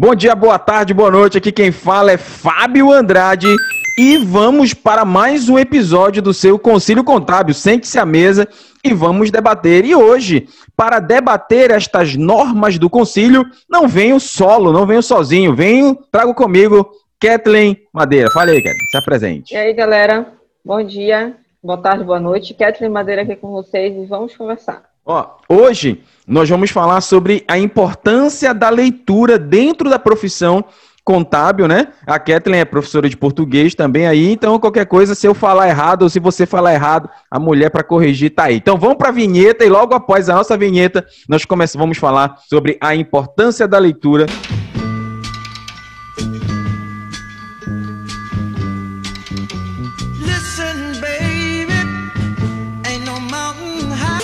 Bom 0.00 0.14
dia, 0.14 0.34
boa 0.34 0.58
tarde, 0.58 0.94
boa 0.94 1.10
noite. 1.10 1.36
Aqui 1.36 1.52
quem 1.52 1.70
fala 1.70 2.10
é 2.10 2.16
Fábio 2.16 2.90
Andrade 2.90 3.54
e 3.98 4.16
vamos 4.16 4.72
para 4.72 5.04
mais 5.04 5.50
um 5.50 5.58
episódio 5.58 6.22
do 6.22 6.32
seu 6.32 6.58
Concílio 6.58 7.04
Contábil. 7.04 7.52
Sente-se 7.52 7.98
à 7.98 8.06
mesa 8.06 8.48
e 8.82 8.94
vamos 8.94 9.30
debater. 9.30 9.84
E 9.84 9.94
hoje, 9.94 10.48
para 10.74 11.00
debater 11.00 11.70
estas 11.70 12.16
normas 12.16 12.78
do 12.78 12.88
concílio, 12.88 13.44
não 13.68 13.86
venho 13.86 14.18
solo, 14.18 14.72
não 14.72 14.86
venho 14.86 15.02
sozinho, 15.02 15.54
venho, 15.54 15.94
trago 16.10 16.32
comigo 16.32 16.92
Kathleen 17.20 17.76
Madeira. 17.92 18.30
Fale 18.32 18.52
aí, 18.52 18.62
Kathleen, 18.62 18.86
se 18.90 18.96
apresente. 18.96 19.52
E 19.52 19.56
aí, 19.58 19.74
galera, 19.74 20.32
bom 20.64 20.82
dia, 20.82 21.36
boa 21.62 21.76
tarde, 21.76 22.04
boa 22.04 22.18
noite. 22.18 22.54
Kathleen 22.54 22.90
Madeira 22.90 23.20
aqui 23.20 23.36
com 23.36 23.50
vocês 23.50 23.94
e 23.94 24.06
vamos 24.06 24.34
conversar. 24.34 24.89
Ó, 25.04 25.26
hoje 25.48 26.02
nós 26.26 26.48
vamos 26.48 26.70
falar 26.70 27.00
sobre 27.00 27.44
a 27.48 27.58
importância 27.58 28.54
da 28.54 28.68
leitura 28.68 29.38
dentro 29.38 29.88
da 29.90 29.98
profissão 29.98 30.64
contábil, 31.02 31.66
né? 31.66 31.88
A 32.06 32.18
Kathleen 32.18 32.60
é 32.60 32.64
professora 32.64 33.08
de 33.08 33.16
português 33.16 33.74
também 33.74 34.06
aí, 34.06 34.30
então 34.30 34.58
qualquer 34.60 34.86
coisa, 34.86 35.14
se 35.14 35.26
eu 35.26 35.34
falar 35.34 35.68
errado 35.68 36.02
ou 36.02 36.08
se 36.08 36.20
você 36.20 36.46
falar 36.46 36.74
errado, 36.74 37.08
a 37.30 37.40
mulher 37.40 37.70
para 37.70 37.82
corrigir 37.82 38.30
tá 38.30 38.44
aí. 38.44 38.56
Então 38.56 38.78
vamos 38.78 38.96
para 38.96 39.08
a 39.08 39.12
vinheta 39.12 39.64
e 39.64 39.68
logo 39.68 39.94
após 39.94 40.28
a 40.28 40.34
nossa 40.34 40.56
vinheta, 40.56 41.04
nós 41.28 41.44
começamos 41.44 41.80
vamos 41.82 41.98
falar 41.98 42.36
sobre 42.48 42.76
a 42.80 42.94
importância 42.94 43.66
da 43.66 43.78
leitura 43.78 44.26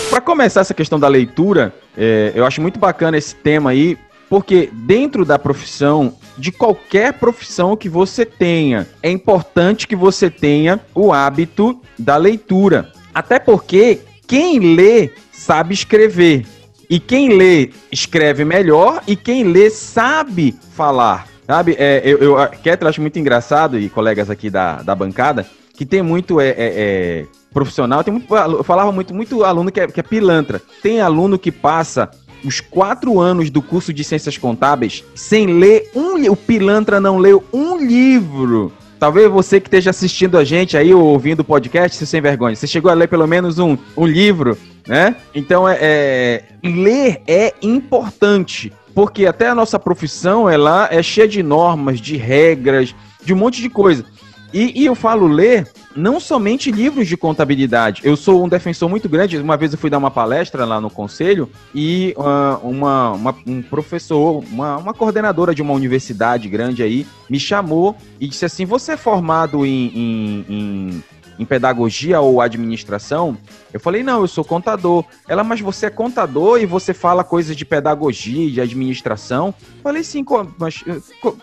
Para 0.09 0.21
começar 0.21 0.61
essa 0.61 0.73
questão 0.73 0.99
da 0.99 1.07
leitura, 1.07 1.73
é, 1.97 2.31
eu 2.33 2.45
acho 2.45 2.61
muito 2.61 2.79
bacana 2.79 3.17
esse 3.17 3.35
tema 3.35 3.71
aí, 3.71 3.97
porque 4.29 4.69
dentro 4.71 5.25
da 5.25 5.37
profissão, 5.37 6.15
de 6.37 6.51
qualquer 6.51 7.13
profissão 7.13 7.75
que 7.75 7.89
você 7.89 8.25
tenha, 8.25 8.87
é 9.03 9.11
importante 9.11 9.87
que 9.87 9.95
você 9.95 10.29
tenha 10.29 10.79
o 10.95 11.11
hábito 11.11 11.81
da 11.99 12.15
leitura. 12.15 12.91
Até 13.13 13.37
porque 13.37 13.99
quem 14.27 14.75
lê 14.75 15.11
sabe 15.31 15.73
escrever. 15.73 16.45
E 16.89 16.99
quem 16.99 17.37
lê 17.37 17.71
escreve 17.91 18.45
melhor 18.45 19.01
e 19.05 19.15
quem 19.15 19.43
lê 19.43 19.69
sabe 19.69 20.55
falar. 20.73 21.27
Sabe? 21.45 21.75
É, 21.77 22.01
eu, 22.03 22.17
eu, 22.17 22.49
Ketra, 22.63 22.89
acho 22.89 23.01
muito 23.01 23.19
engraçado, 23.19 23.77
e 23.77 23.89
colegas 23.89 24.29
aqui 24.29 24.49
da, 24.49 24.81
da 24.81 24.95
bancada, 24.95 25.45
que 25.73 25.85
tem 25.85 26.01
muito 26.01 26.39
é, 26.39 26.49
é, 26.49 26.55
é 26.57 27.25
profissional, 27.53 28.03
tem 28.03 28.13
muito, 28.13 28.35
eu 28.35 28.63
falava 28.63 28.91
muito, 28.91 29.13
muito 29.13 29.43
aluno 29.43 29.71
que 29.71 29.79
é, 29.79 29.87
que 29.87 29.99
é 29.99 30.03
pilantra. 30.03 30.61
Tem 30.81 31.01
aluno 31.01 31.39
que 31.39 31.51
passa 31.51 32.09
os 32.43 32.59
quatro 32.59 33.19
anos 33.19 33.49
do 33.49 33.61
curso 33.61 33.91
de 33.91 34.03
Ciências 34.03 34.37
Contábeis 34.37 35.03
sem 35.15 35.47
ler 35.47 35.89
um... 35.95 36.17
O 36.31 36.35
pilantra 36.35 36.99
não 36.99 37.17
leu 37.17 37.43
um 37.53 37.77
livro. 37.77 38.71
Talvez 38.99 39.29
você 39.29 39.59
que 39.59 39.67
esteja 39.67 39.91
assistindo 39.91 40.37
a 40.37 40.43
gente 40.43 40.75
aí 40.75 40.93
ou 40.93 41.03
ouvindo 41.03 41.41
o 41.41 41.43
podcast, 41.43 41.95
se 41.95 42.07
sem 42.07 42.19
vergonha, 42.19 42.55
você 42.55 42.65
chegou 42.65 42.89
a 42.89 42.95
ler 42.95 43.07
pelo 43.07 43.27
menos 43.27 43.59
um, 43.59 43.77
um 43.95 44.05
livro, 44.05 44.57
né? 44.87 45.15
Então, 45.35 45.69
é, 45.69 45.77
é, 45.79 46.43
ler 46.63 47.21
é 47.27 47.53
importante, 47.61 48.73
porque 48.95 49.27
até 49.27 49.47
a 49.47 49.55
nossa 49.55 49.77
profissão, 49.77 50.49
ela 50.49 50.87
é 50.91 51.03
cheia 51.03 51.27
de 51.27 51.43
normas, 51.43 52.01
de 52.01 52.17
regras, 52.17 52.95
de 53.23 53.33
um 53.33 53.37
monte 53.37 53.61
de 53.61 53.69
coisa. 53.69 54.03
E, 54.51 54.81
e, 54.81 54.85
eu 54.85 54.95
falo 54.95 55.27
ler 55.27 55.67
não 55.97 56.19
somente 56.19 56.71
livros 56.71 57.07
de 57.07 57.17
contabilidade. 57.17 58.01
Eu 58.03 58.15
sou 58.15 58.45
um 58.45 58.47
defensor 58.47 58.87
muito 58.87 59.09
grande. 59.09 59.37
Uma 59.37 59.57
vez 59.57 59.73
eu 59.73 59.79
fui 59.79 59.89
dar 59.89 59.97
uma 59.97 60.11
palestra 60.11 60.63
lá 60.63 60.79
no 60.79 60.89
conselho 60.89 61.49
e 61.73 62.13
uh, 62.15 62.67
uma, 62.67 63.11
uma, 63.13 63.35
um 63.45 63.61
professor, 63.61 64.43
uma, 64.51 64.77
uma 64.77 64.93
coordenadora 64.93 65.55
de 65.55 65.61
uma 65.61 65.73
universidade 65.73 66.47
grande 66.47 66.83
aí, 66.83 67.05
me 67.29 67.39
chamou 67.39 67.95
e 68.19 68.27
disse 68.27 68.45
assim: 68.45 68.65
Você 68.65 68.91
é 68.93 68.97
formado 68.97 69.65
em, 69.65 69.91
em, 69.95 70.45
em 70.47 71.03
em 71.37 71.45
pedagogia 71.45 72.19
ou 72.19 72.41
administração? 72.41 73.37
Eu 73.73 73.79
falei, 73.79 74.03
não, 74.03 74.21
eu 74.21 74.27
sou 74.27 74.43
contador. 74.43 75.03
Ela, 75.27 75.43
mas 75.43 75.59
você 75.59 75.87
é 75.87 75.89
contador 75.89 76.59
e 76.59 76.65
você 76.65 76.93
fala 76.93 77.23
coisas 77.23 77.55
de 77.55 77.65
pedagogia, 77.65 78.49
de 78.49 78.61
administração? 78.61 79.53
Eu 79.77 79.83
falei, 79.83 80.03
sim, 80.03 80.25
mas 80.57 80.83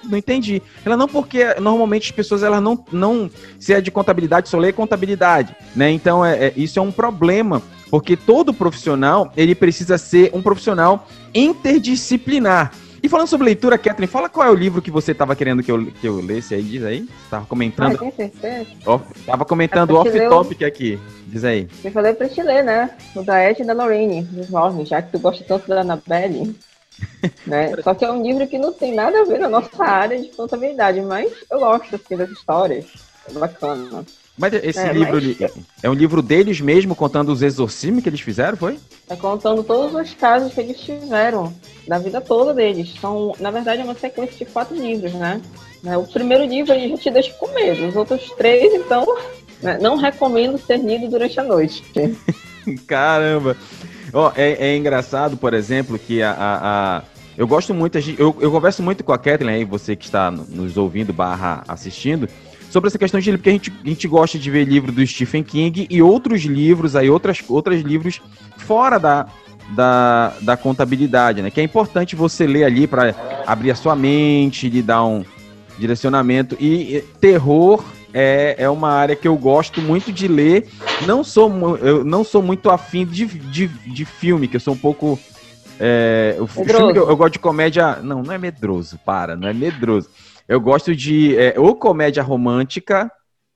não 0.05 0.19
entendi. 0.19 0.63
Ela, 0.85 0.97
não, 0.97 1.09
porque 1.09 1.55
normalmente 1.61 2.07
as 2.07 2.11
pessoas, 2.11 2.43
elas 2.43 2.63
não, 2.63 2.83
não 2.91 3.31
se 3.59 3.73
é 3.73 3.81
de 3.81 3.91
contabilidade, 3.91 4.49
só 4.49 4.59
lê 4.59 4.73
contabilidade, 4.73 5.55
né? 5.75 5.91
Então, 5.91 6.25
é, 6.25 6.47
é 6.47 6.53
isso 6.57 6.79
é 6.79 6.83
um 6.83 6.93
problema, 6.93 7.63
porque 7.91 8.17
todo 8.17 8.53
profissional, 8.53 9.33
ele 9.37 9.55
precisa 9.55 9.99
ser 9.99 10.31
um 10.35 10.43
profissional 10.43 11.07
interdisciplinar. 11.35 12.73
E 13.05 13.09
falando 13.09 13.29
sobre 13.29 13.45
leitura, 13.45 13.77
Catherine, 13.77 14.07
fala 14.07 14.31
qual 14.31 14.49
é 14.49 14.51
o 14.51 14.55
livro 14.55 14.81
que 14.81 14.91
você 14.91 15.13
estava 15.13 15.37
querendo 15.37 15.63
que 15.63 15.71
eu, 15.71 15.85
que 15.85 16.09
eu 16.09 16.23
lesse 16.23 16.55
aí, 16.55 16.63
diz 16.63 16.83
aí. 16.83 17.01
Você 17.03 17.31
tava 17.31 17.45
comentando. 17.45 17.97
Ah, 17.97 17.99
tem 17.99 18.11
certeza? 18.11 18.71
Off, 18.87 19.05
tava 19.27 19.45
comentando 19.45 19.95
é 19.95 19.99
off-topic 19.99 20.63
aqui. 20.63 20.99
Diz 21.27 21.45
aí. 21.45 21.69
Eu 21.85 21.93
falei 21.93 22.15
pra 22.15 22.31
te 22.31 22.43
ler, 22.43 22.65
né? 22.65 22.97
O 23.15 23.23
da 23.23 23.47
Ed 23.47 23.61
e 23.61 23.67
da 23.67 23.75
Lorraine, 23.75 24.23
dos 24.23 24.49
Mormons, 24.49 24.89
já 24.89 25.03
que 25.03 25.13
tu 25.13 25.19
gosta 25.19 25.45
tanto 25.45 25.69
da 25.69 25.83
Annabelle. 25.83 26.57
né? 27.47 27.75
Só 27.83 27.93
que 27.93 28.07
é 28.07 28.11
um 28.11 28.23
livro 28.23 28.47
que 28.47 28.57
não 28.57 28.73
tem 28.73 28.95
nada 28.95 29.21
a 29.21 29.25
ver 29.27 29.39
na 29.39 29.51
nossa 29.51 29.85
área 29.85 30.19
de 30.19 30.29
contabilidade, 30.29 31.03
mas 31.03 31.31
eu 31.51 31.61
gosto 31.61 31.97
assim, 31.97 32.17
das 32.17 32.31
histórias. 32.31 32.87
É 33.29 33.39
bacana. 33.39 34.03
Mas 34.37 34.53
esse 34.55 34.81
é, 34.81 34.93
livro 34.93 35.21
mas... 35.23 35.53
é 35.83 35.89
um 35.89 35.95
livro 35.95 36.21
deles 36.21 36.61
mesmo, 36.61 36.95
contando 36.95 37.31
os 37.31 37.41
exorcismos 37.41 38.03
que 38.03 38.09
eles 38.09 38.21
fizeram, 38.21 38.57
foi? 38.57 38.79
É 39.09 39.15
contando 39.15 39.63
todos 39.63 39.95
os 39.95 40.13
casos 40.15 40.53
que 40.53 40.61
eles 40.61 40.79
tiveram, 40.81 41.55
da 41.87 41.99
vida 41.99 42.21
toda 42.21 42.53
deles. 42.53 42.95
São, 43.01 43.33
na 43.39 43.51
verdade, 43.51 43.83
é 43.83 43.85
uma 43.85 43.95
sequência 43.95 44.45
de 44.45 44.51
quatro 44.51 44.75
livros, 44.75 45.13
né? 45.13 45.41
né 45.83 45.97
o 45.97 46.05
primeiro 46.05 46.45
livro 46.45 46.73
a 46.73 46.79
gente 46.79 47.09
deixa 47.11 47.33
com 47.35 47.47
medo, 47.55 47.87
os 47.87 47.95
outros 47.95 48.31
três, 48.37 48.75
então, 48.75 49.07
né? 49.63 49.79
não 49.81 49.97
recomendo 49.97 50.59
ser 50.59 50.79
lido 50.79 51.09
durante 51.09 51.39
a 51.39 51.45
noite. 51.45 51.85
Caramba! 52.89 53.57
Oh, 54.13 54.31
é, 54.37 54.69
é, 54.69 54.77
engraçado, 54.77 55.37
por 55.37 55.55
exemplo, 55.55 55.99
que 55.99 56.23
a, 56.23 56.31
a, 56.31 56.99
a... 56.99 57.03
eu 57.37 57.47
gosto 57.47 57.75
muito, 57.75 57.99
eu, 58.19 58.35
eu 58.41 58.51
converso 58.51 58.83
muito 58.83 59.05
com 59.05 59.13
a 59.13 59.19
Kathleen 59.19 59.57
aí, 59.57 59.65
você 59.65 59.95
que 59.95 60.05
está 60.07 60.31
nos 60.31 60.77
ouvindo 60.77 61.13
barra 61.13 61.63
assistindo, 61.69 62.29
sobre 62.71 62.89
essa 62.89 62.99
questão 62.99 63.21
de 63.21 63.27
livro, 63.27 63.39
porque 63.39 63.51
a 63.51 63.53
gente, 63.53 63.73
a 63.85 63.89
gente 63.89 64.09
gosta 64.09 64.39
de 64.39 64.51
ver 64.51 64.65
livro 64.65 64.91
do 64.91 65.07
Stephen 65.07 65.43
King 65.43 65.87
e 65.89 66.03
outros 66.03 66.43
livros 66.43 66.97
aí, 66.97 67.09
outras, 67.09 67.43
outros 67.49 67.81
livros 67.83 68.21
fora 68.59 68.99
da, 68.99 69.27
da, 69.71 70.35
da 70.41 70.57
contabilidade, 70.57 71.43
né? 71.43 71.51
Que 71.51 71.61
é 71.61 71.65
importante 71.65 72.17
você 72.17 72.47
ler 72.47 72.65
ali 72.65 72.87
para 72.87 73.15
abrir 73.47 73.71
a 73.71 73.75
sua 73.75 73.95
mente, 73.95 74.69
lhe 74.69 74.83
dar 74.83 75.05
um 75.05 75.25
direcionamento. 75.79 76.57
E, 76.61 76.97
e 76.97 77.01
terror 77.21 77.85
é, 78.13 78.55
é 78.59 78.71
uma 78.71 78.91
área 78.91 79.17
que 79.17 79.27
eu 79.27 79.37
gosto 79.37 79.81
muito 79.81 80.13
de 80.13 80.29
ler. 80.29 80.69
Não 81.07 81.25
sou, 81.25 81.77
eu 81.79 82.05
não 82.05 82.23
sou 82.23 82.43
muito 82.43 82.71
afim 82.71 83.05
de, 83.05 83.27
de, 83.27 83.67
de 83.67 84.05
filme, 84.05 84.49
que 84.49 84.57
eu 84.57 84.61
sou 84.61 84.75
um 84.75 84.79
pouco. 84.79 85.19
É, 85.81 86.37
que 86.93 86.99
eu, 86.99 87.09
eu 87.09 87.17
gosto 87.17 87.33
de 87.33 87.39
comédia. 87.41 87.97
Não, 87.97 88.23
não 88.23 88.33
é 88.33 88.39
medroso, 88.39 88.99
para, 89.05 89.37
não 89.37 89.49
é 89.49 89.53
medroso. 89.53 90.09
Eu 90.49 90.61
gosto 90.61 90.95
de 90.95 91.37
é, 91.37 91.55
ou 91.59 91.75
comédia 91.75 92.23
romântica, 92.23 93.11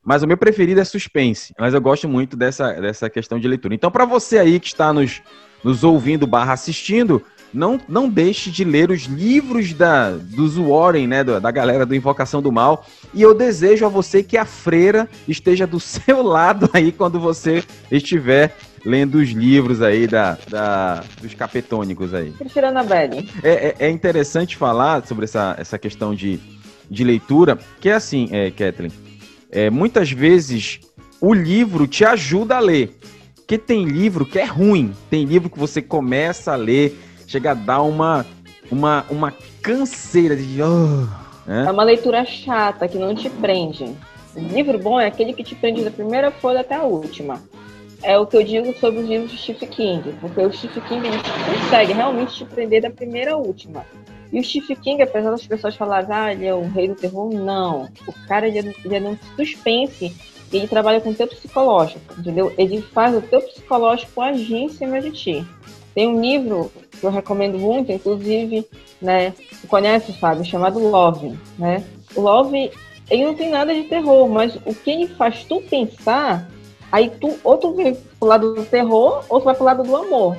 mas 0.05 0.23
o 0.23 0.27
meu 0.27 0.37
preferido 0.37 0.81
é 0.81 0.85
suspense. 0.85 1.55
Mas 1.59 1.75
eu 1.75 1.81
gosto 1.81 2.09
muito 2.09 2.37
dessa, 2.37 2.73
dessa 2.75 3.11
questão 3.11 3.39
de 3.39 3.47
leitura. 3.47 3.75
Então, 3.75 3.91
para 3.91 4.05
você 4.07 4.39
aí 4.39 4.59
que 4.59 4.69
está 4.69 4.93
nos, 4.93 5.21
nos 5.63 5.85
ouvindo 5.85 6.27
barra 6.27 6.55
assistindo, 6.55 7.23
não, 7.53 7.81
não 7.89 8.09
deixe 8.09 8.51
de 8.51 8.65
ler 8.65 8.91
os 8.91 9.03
livros 9.05 9.73
da, 9.73 10.11
dos 10.11 10.57
Warren, 10.57 11.07
né, 11.07 11.25
da 11.25 11.51
galera 11.51 11.85
do 11.85 11.95
Invocação 11.95 12.41
do 12.41 12.53
Mal. 12.53 12.87
E 13.13 13.23
eu 13.23 13.35
desejo 13.35 13.85
a 13.85 13.89
você 13.89 14.23
que 14.23 14.37
a 14.37 14.45
freira 14.45 15.09
esteja 15.27 15.67
do 15.67 15.81
seu 15.81 16.23
lado 16.23 16.71
aí 16.73 16.93
quando 16.93 17.19
você 17.21 17.63
estiver 17.91 18.57
lendo 18.85 19.17
os 19.17 19.31
livros 19.31 19.83
aí 19.83 20.07
da, 20.07 20.39
da 20.49 21.05
dos 21.21 21.35
capetônicos 21.35 22.15
aí. 22.15 22.33
Tirando 22.49 22.77
a 22.77 22.85
Belly. 22.85 23.29
É, 23.43 23.51
é, 23.51 23.77
é 23.87 23.91
interessante 23.91 24.57
falar 24.57 25.05
sobre 25.07 25.25
essa, 25.25 25.57
essa 25.59 25.79
questão 25.79 26.15
de 26.15 26.41
de 26.91 27.05
leitura, 27.05 27.59
que 27.81 27.89
é 27.89 27.95
assim, 27.95 28.29
é, 28.33 28.51
Kathleen, 28.51 28.93
é, 29.51 29.71
muitas 29.71 30.11
vezes 30.11 30.81
o 31.21 31.33
livro 31.33 31.87
te 31.87 32.05
ajuda 32.05 32.57
a 32.57 32.61
ler. 32.61 32.97
Porque 33.37 33.57
tem 33.57 33.85
livro 33.85 34.27
que 34.27 34.39
é 34.39 34.45
ruim, 34.45 34.93
tem 35.09 35.25
livro 35.25 35.49
que 35.49 35.59
você 35.59 35.81
começa 35.81 36.53
a 36.53 36.57
ler, 36.57 36.99
chega 37.27 37.53
a 37.53 37.55
dar 37.55 37.83
uma, 37.83 38.27
uma, 38.71 39.07
uma 39.09 39.33
canseira 39.63 40.37
de. 40.37 40.63
Oh? 40.63 41.07
É 41.51 41.71
uma 41.71 41.83
leitura 41.83 42.25
chata 42.27 42.87
que 42.87 42.99
não 42.99 43.15
te 43.15 43.31
prende. 43.31 43.97
Livro 44.37 44.79
bom 44.79 45.01
é 45.01 45.07
aquele 45.07 45.33
que 45.33 45.43
te 45.43 45.55
prende 45.55 45.83
da 45.83 45.91
primeira 45.91 46.31
folha 46.31 46.61
até 46.61 46.75
a 46.75 46.83
última. 46.83 47.43
É 48.03 48.17
o 48.19 48.27
que 48.27 48.37
eu 48.37 48.45
digo 48.45 48.73
sobre 48.79 49.01
os 49.01 49.09
livros 49.09 49.33
de 49.33 49.39
Stephen 49.39 49.69
King, 49.69 50.15
porque 50.21 50.41
o 50.41 50.53
Stephen 50.53 50.83
King 50.83 51.09
consegue 51.61 51.93
realmente 51.95 52.37
te 52.37 52.45
prender 52.45 52.83
da 52.83 52.91
primeira 52.91 53.33
à 53.33 53.37
última. 53.37 53.85
E 54.33 54.39
o 54.39 54.45
Stephen 54.45 54.77
King, 54.77 55.03
apesar 55.03 55.31
das 55.31 55.47
pessoas 55.47 55.75
falarem, 55.75 56.09
ah, 56.11 56.33
ele 56.33 56.47
é 56.47 56.55
o 56.55 56.69
rei 56.69 56.89
do 56.89 56.95
terror, 56.95 57.33
não. 57.33 57.89
O 58.07 58.13
cara, 58.27 58.47
ele 58.47 58.59
é, 58.59 58.75
ele 58.85 58.97
é 58.97 59.01
um 59.01 59.17
suspense 59.37 60.15
ele 60.57 60.67
trabalha 60.67 61.01
com 61.01 61.11
o 61.11 61.15
teu 61.15 61.27
psicológico, 61.27 62.15
entendeu? 62.19 62.53
Ele 62.57 62.81
faz 62.81 63.15
o 63.15 63.21
teu 63.21 63.41
psicológico 63.43 64.21
agir 64.21 64.57
em 64.57 64.69
cima 64.69 65.01
de 65.01 65.11
ti. 65.11 65.47
Tem 65.95 66.09
um 66.09 66.21
livro 66.21 66.73
que 66.91 67.05
eu 67.05 67.11
recomendo 67.11 67.59
muito, 67.59 67.93
inclusive, 67.93 68.67
né? 69.01 69.35
Conhece, 69.69 70.13
Fábio, 70.15 70.45
chamado 70.45 70.79
Love, 70.79 71.39
né? 71.59 71.85
Love, 72.17 72.71
ele 73.11 73.25
não 73.25 73.35
tem 73.35 73.51
nada 73.51 73.75
de 73.75 73.85
terror, 73.85 74.29
mas 74.29 74.57
o 74.65 74.75
que 74.75 74.91
ele 74.91 75.09
faz 75.09 75.45
tu 75.45 75.61
pensar, 75.63 76.49
aí 76.91 77.11
tu 77.11 77.37
ou 77.45 77.59
tu 77.59 77.75
vem 77.75 77.95
pro 78.19 78.29
lado 78.29 78.55
do 78.55 78.65
terror, 78.65 79.25
ou 79.29 79.41
tu 79.41 79.45
vai 79.45 79.55
pro 79.55 79.65
lado 79.65 79.83
do 79.83 79.97
amor. 79.97 80.37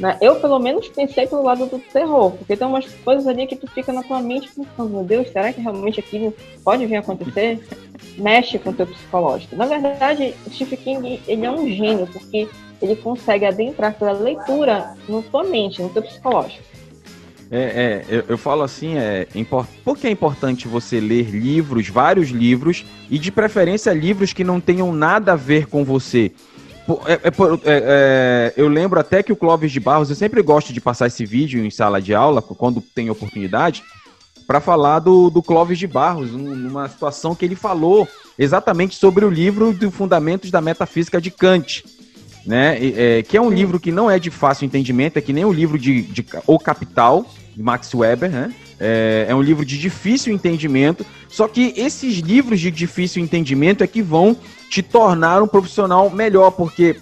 Né? 0.00 0.16
Eu, 0.22 0.36
pelo 0.36 0.58
menos, 0.58 0.88
pensei 0.88 1.26
pelo 1.26 1.42
lado 1.42 1.66
do 1.66 1.78
terror, 1.78 2.30
porque 2.32 2.56
tem 2.56 2.66
umas 2.66 2.86
coisas 3.04 3.26
ali 3.26 3.46
que 3.46 3.54
tu 3.54 3.66
fica 3.66 3.92
na 3.92 4.02
tua 4.02 4.22
mente 4.22 4.48
pensando, 4.48 4.88
meu 4.88 5.04
Deus, 5.04 5.28
será 5.28 5.52
que 5.52 5.60
realmente 5.60 6.00
aquilo 6.00 6.34
pode 6.64 6.86
vir 6.86 6.96
a 6.96 7.00
acontecer? 7.00 7.60
Mexe 8.16 8.58
com 8.58 8.70
o 8.70 8.72
teu 8.72 8.86
psicológico. 8.86 9.54
Na 9.54 9.66
verdade, 9.66 10.34
Stephen 10.50 10.78
King, 10.78 11.20
ele 11.28 11.44
é 11.44 11.50
um 11.50 11.68
gênio, 11.68 12.06
porque 12.06 12.48
ele 12.80 12.96
consegue 12.96 13.44
adentrar 13.44 13.92
pela 13.92 14.12
leitura 14.12 14.94
na 15.06 15.22
sua 15.30 15.44
mente, 15.44 15.82
no 15.82 15.92
seu 15.92 16.02
psicológico. 16.02 16.64
É, 17.50 17.58
é 17.58 18.04
eu, 18.08 18.24
eu, 18.28 18.38
falo 18.38 18.62
assim, 18.62 18.96
é, 18.96 19.26
import... 19.34 19.68
por 19.84 19.98
que 19.98 20.06
é 20.06 20.10
importante 20.10 20.66
você 20.66 20.98
ler 20.98 21.28
livros, 21.28 21.88
vários 21.88 22.30
livros, 22.30 22.86
e 23.10 23.18
de 23.18 23.30
preferência 23.30 23.92
livros 23.92 24.32
que 24.32 24.44
não 24.44 24.60
tenham 24.60 24.92
nada 24.92 25.34
a 25.34 25.36
ver 25.36 25.66
com 25.66 25.84
você? 25.84 26.32
É, 27.06 27.12
é, 27.12 27.16
é, 27.16 27.22
é, 27.64 28.54
eu 28.56 28.68
lembro 28.68 28.98
até 28.98 29.22
que 29.22 29.32
o 29.32 29.36
Clóvis 29.36 29.72
de 29.72 29.80
Barros, 29.80 30.10
eu 30.10 30.16
sempre 30.16 30.42
gosto 30.42 30.72
de 30.72 30.80
passar 30.80 31.06
esse 31.06 31.24
vídeo 31.24 31.64
em 31.64 31.70
sala 31.70 32.00
de 32.00 32.14
aula, 32.14 32.40
quando 32.42 32.80
tem 32.80 33.10
oportunidade, 33.10 33.82
para 34.46 34.60
falar 34.60 34.98
do, 34.98 35.30
do 35.30 35.42
Clóvis 35.42 35.78
de 35.78 35.86
Barros, 35.86 36.32
numa 36.32 36.88
situação 36.88 37.34
que 37.34 37.44
ele 37.44 37.54
falou 37.54 38.08
exatamente 38.38 38.96
sobre 38.96 39.24
o 39.24 39.30
livro 39.30 39.72
do 39.72 39.90
Fundamentos 39.90 40.50
da 40.50 40.60
Metafísica 40.60 41.20
de 41.20 41.30
Kant 41.30 41.84
né? 42.44 42.78
É, 42.80 43.22
que 43.22 43.36
é 43.36 43.40
um 43.40 43.50
livro 43.50 43.78
que 43.78 43.92
não 43.92 44.10
é 44.10 44.18
de 44.18 44.30
fácil 44.30 44.64
entendimento, 44.64 45.16
é 45.16 45.20
que 45.20 45.32
nem 45.32 45.44
o 45.44 45.52
livro 45.52 45.78
de, 45.78 46.02
de 46.02 46.24
O 46.46 46.58
Capital, 46.58 47.26
de 47.54 47.62
Max 47.62 47.94
Weber, 47.94 48.30
né? 48.30 48.54
É, 48.80 49.26
é, 49.28 49.34
um 49.34 49.42
livro 49.42 49.62
de 49.62 49.78
difícil 49.78 50.32
entendimento, 50.32 51.04
só 51.28 51.46
que 51.46 51.74
esses 51.76 52.14
livros 52.16 52.58
de 52.58 52.70
difícil 52.70 53.22
entendimento 53.22 53.84
é 53.84 53.86
que 53.86 54.00
vão 54.00 54.34
te 54.70 54.82
tornar 54.82 55.42
um 55.42 55.46
profissional 55.46 56.08
melhor, 56.08 56.50
porque 56.52 56.96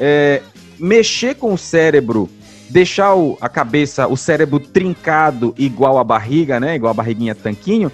é, 0.00 0.42
mexer 0.76 1.36
com 1.36 1.54
o 1.54 1.58
cérebro, 1.58 2.28
deixar 2.68 3.14
o, 3.14 3.38
a 3.40 3.48
cabeça, 3.48 4.08
o 4.08 4.16
cérebro 4.16 4.58
trincado 4.58 5.54
igual 5.56 5.98
a 5.98 6.04
barriga, 6.04 6.58
né? 6.58 6.74
Igual 6.74 6.90
a 6.90 6.94
barriguinha 6.94 7.34
tanquinho, 7.34 7.92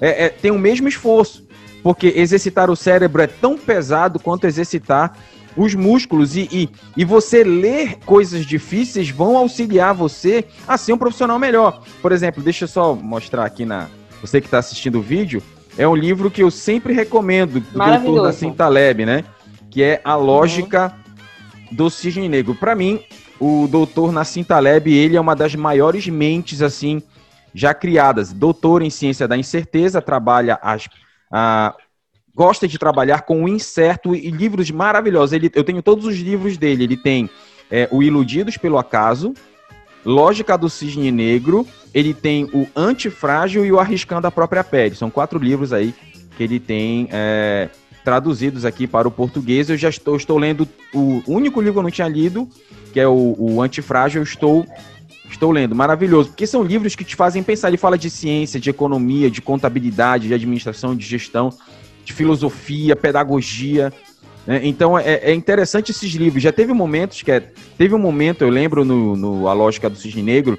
é, 0.00 0.24
é, 0.24 0.28
tem 0.30 0.50
o 0.50 0.58
mesmo 0.58 0.88
esforço, 0.88 1.46
porque 1.82 2.12
exercitar 2.16 2.70
o 2.70 2.76
cérebro 2.76 3.20
é 3.20 3.26
tão 3.26 3.58
pesado 3.58 4.18
quanto 4.18 4.46
exercitar 4.46 5.18
os 5.58 5.74
músculos 5.74 6.36
e, 6.36 6.48
e, 6.52 6.70
e 6.96 7.04
você 7.04 7.42
ler 7.42 7.98
coisas 8.06 8.46
difíceis 8.46 9.10
vão 9.10 9.36
auxiliar 9.36 9.92
você 9.92 10.44
a 10.66 10.78
ser 10.78 10.92
um 10.92 10.98
profissional 10.98 11.38
melhor. 11.38 11.82
Por 12.00 12.12
exemplo, 12.12 12.42
deixa 12.42 12.64
eu 12.64 12.68
só 12.68 12.94
mostrar 12.94 13.44
aqui 13.44 13.64
na. 13.64 13.88
Você 14.20 14.40
que 14.40 14.46
está 14.46 14.58
assistindo 14.58 14.98
o 14.98 15.02
vídeo, 15.02 15.42
é 15.76 15.86
um 15.86 15.94
livro 15.94 16.30
que 16.30 16.42
eu 16.42 16.50
sempre 16.50 16.92
recomendo 16.92 17.60
do 17.60 17.78
doutor 17.78 18.22
Nassim 18.22 18.52
Taleb, 18.52 19.04
né? 19.04 19.24
Que 19.70 19.82
é 19.82 20.00
A 20.04 20.14
Lógica 20.14 20.94
uhum. 21.70 21.76
do 21.76 21.90
Cisne 21.90 22.28
Negro. 22.28 22.54
Para 22.54 22.74
mim, 22.74 23.00
o 23.38 23.68
doutor 23.68 24.12
Nassim 24.12 24.42
Taleb, 24.42 24.92
ele 24.92 25.16
é 25.16 25.20
uma 25.20 25.36
das 25.36 25.54
maiores 25.54 26.06
mentes, 26.08 26.62
assim, 26.62 27.02
já 27.54 27.74
criadas. 27.74 28.32
Doutor 28.32 28.82
em 28.82 28.90
ciência 28.90 29.28
da 29.28 29.36
incerteza, 29.36 30.02
trabalha 30.02 30.58
as, 30.62 30.88
a, 31.30 31.74
gosta 32.38 32.68
de 32.68 32.78
trabalhar 32.78 33.22
com 33.22 33.42
o 33.42 33.48
incerto 33.48 34.14
e 34.14 34.30
livros 34.30 34.70
maravilhosos. 34.70 35.32
Ele, 35.32 35.50
eu 35.56 35.64
tenho 35.64 35.82
todos 35.82 36.04
os 36.04 36.16
livros 36.16 36.56
dele. 36.56 36.84
Ele 36.84 36.96
tem 36.96 37.28
é, 37.68 37.88
o 37.90 38.00
Iludidos 38.00 38.56
pelo 38.56 38.78
Acaso, 38.78 39.34
Lógica 40.04 40.56
do 40.56 40.70
Cisne 40.70 41.10
Negro, 41.10 41.66
ele 41.92 42.14
tem 42.14 42.44
o 42.44 42.68
Antifrágil 42.76 43.66
e 43.66 43.72
o 43.72 43.80
Arriscando 43.80 44.28
a 44.28 44.30
Própria 44.30 44.62
Pele. 44.62 44.94
São 44.94 45.10
quatro 45.10 45.36
livros 45.36 45.72
aí 45.72 45.92
que 46.36 46.44
ele 46.44 46.60
tem 46.60 47.08
é, 47.10 47.68
traduzidos 48.04 48.64
aqui 48.64 48.86
para 48.86 49.08
o 49.08 49.10
português. 49.10 49.68
Eu 49.68 49.76
já 49.76 49.88
estou, 49.88 50.14
estou 50.16 50.38
lendo 50.38 50.68
o 50.94 51.20
único 51.26 51.60
livro 51.60 51.74
que 51.74 51.78
eu 51.80 51.82
não 51.82 51.90
tinha 51.90 52.06
lido, 52.06 52.48
que 52.92 53.00
é 53.00 53.08
o, 53.08 53.34
o 53.36 53.60
Antifrágil, 53.60 54.20
eu 54.20 54.24
estou 54.24 54.64
Estou 55.30 55.50
lendo, 55.50 55.74
maravilhoso, 55.74 56.30
porque 56.30 56.46
são 56.46 56.62
livros 56.62 56.96
que 56.96 57.04
te 57.04 57.14
fazem 57.14 57.42
pensar. 57.42 57.68
Ele 57.68 57.76
fala 57.76 57.98
de 57.98 58.08
ciência, 58.08 58.58
de 58.58 58.70
economia, 58.70 59.30
de 59.30 59.42
contabilidade, 59.42 60.26
de 60.26 60.32
administração, 60.32 60.96
de 60.96 61.04
gestão 61.04 61.52
de 62.08 62.14
filosofia, 62.14 62.96
pedagogia. 62.96 63.92
Né? 64.46 64.60
Então 64.64 64.98
é, 64.98 65.14
é, 65.16 65.34
interessante 65.34 65.90
esses 65.90 66.10
livros. 66.12 66.42
Já 66.42 66.50
teve 66.50 66.72
momentos 66.72 67.22
que 67.22 67.30
é, 67.30 67.40
teve 67.76 67.94
um 67.94 67.98
momento, 67.98 68.42
eu 68.42 68.48
lembro 68.48 68.84
no, 68.84 69.14
no 69.14 69.46
A 69.46 69.52
Lógica 69.52 69.90
do 69.90 69.96
Cisne 69.96 70.22
Negro, 70.22 70.58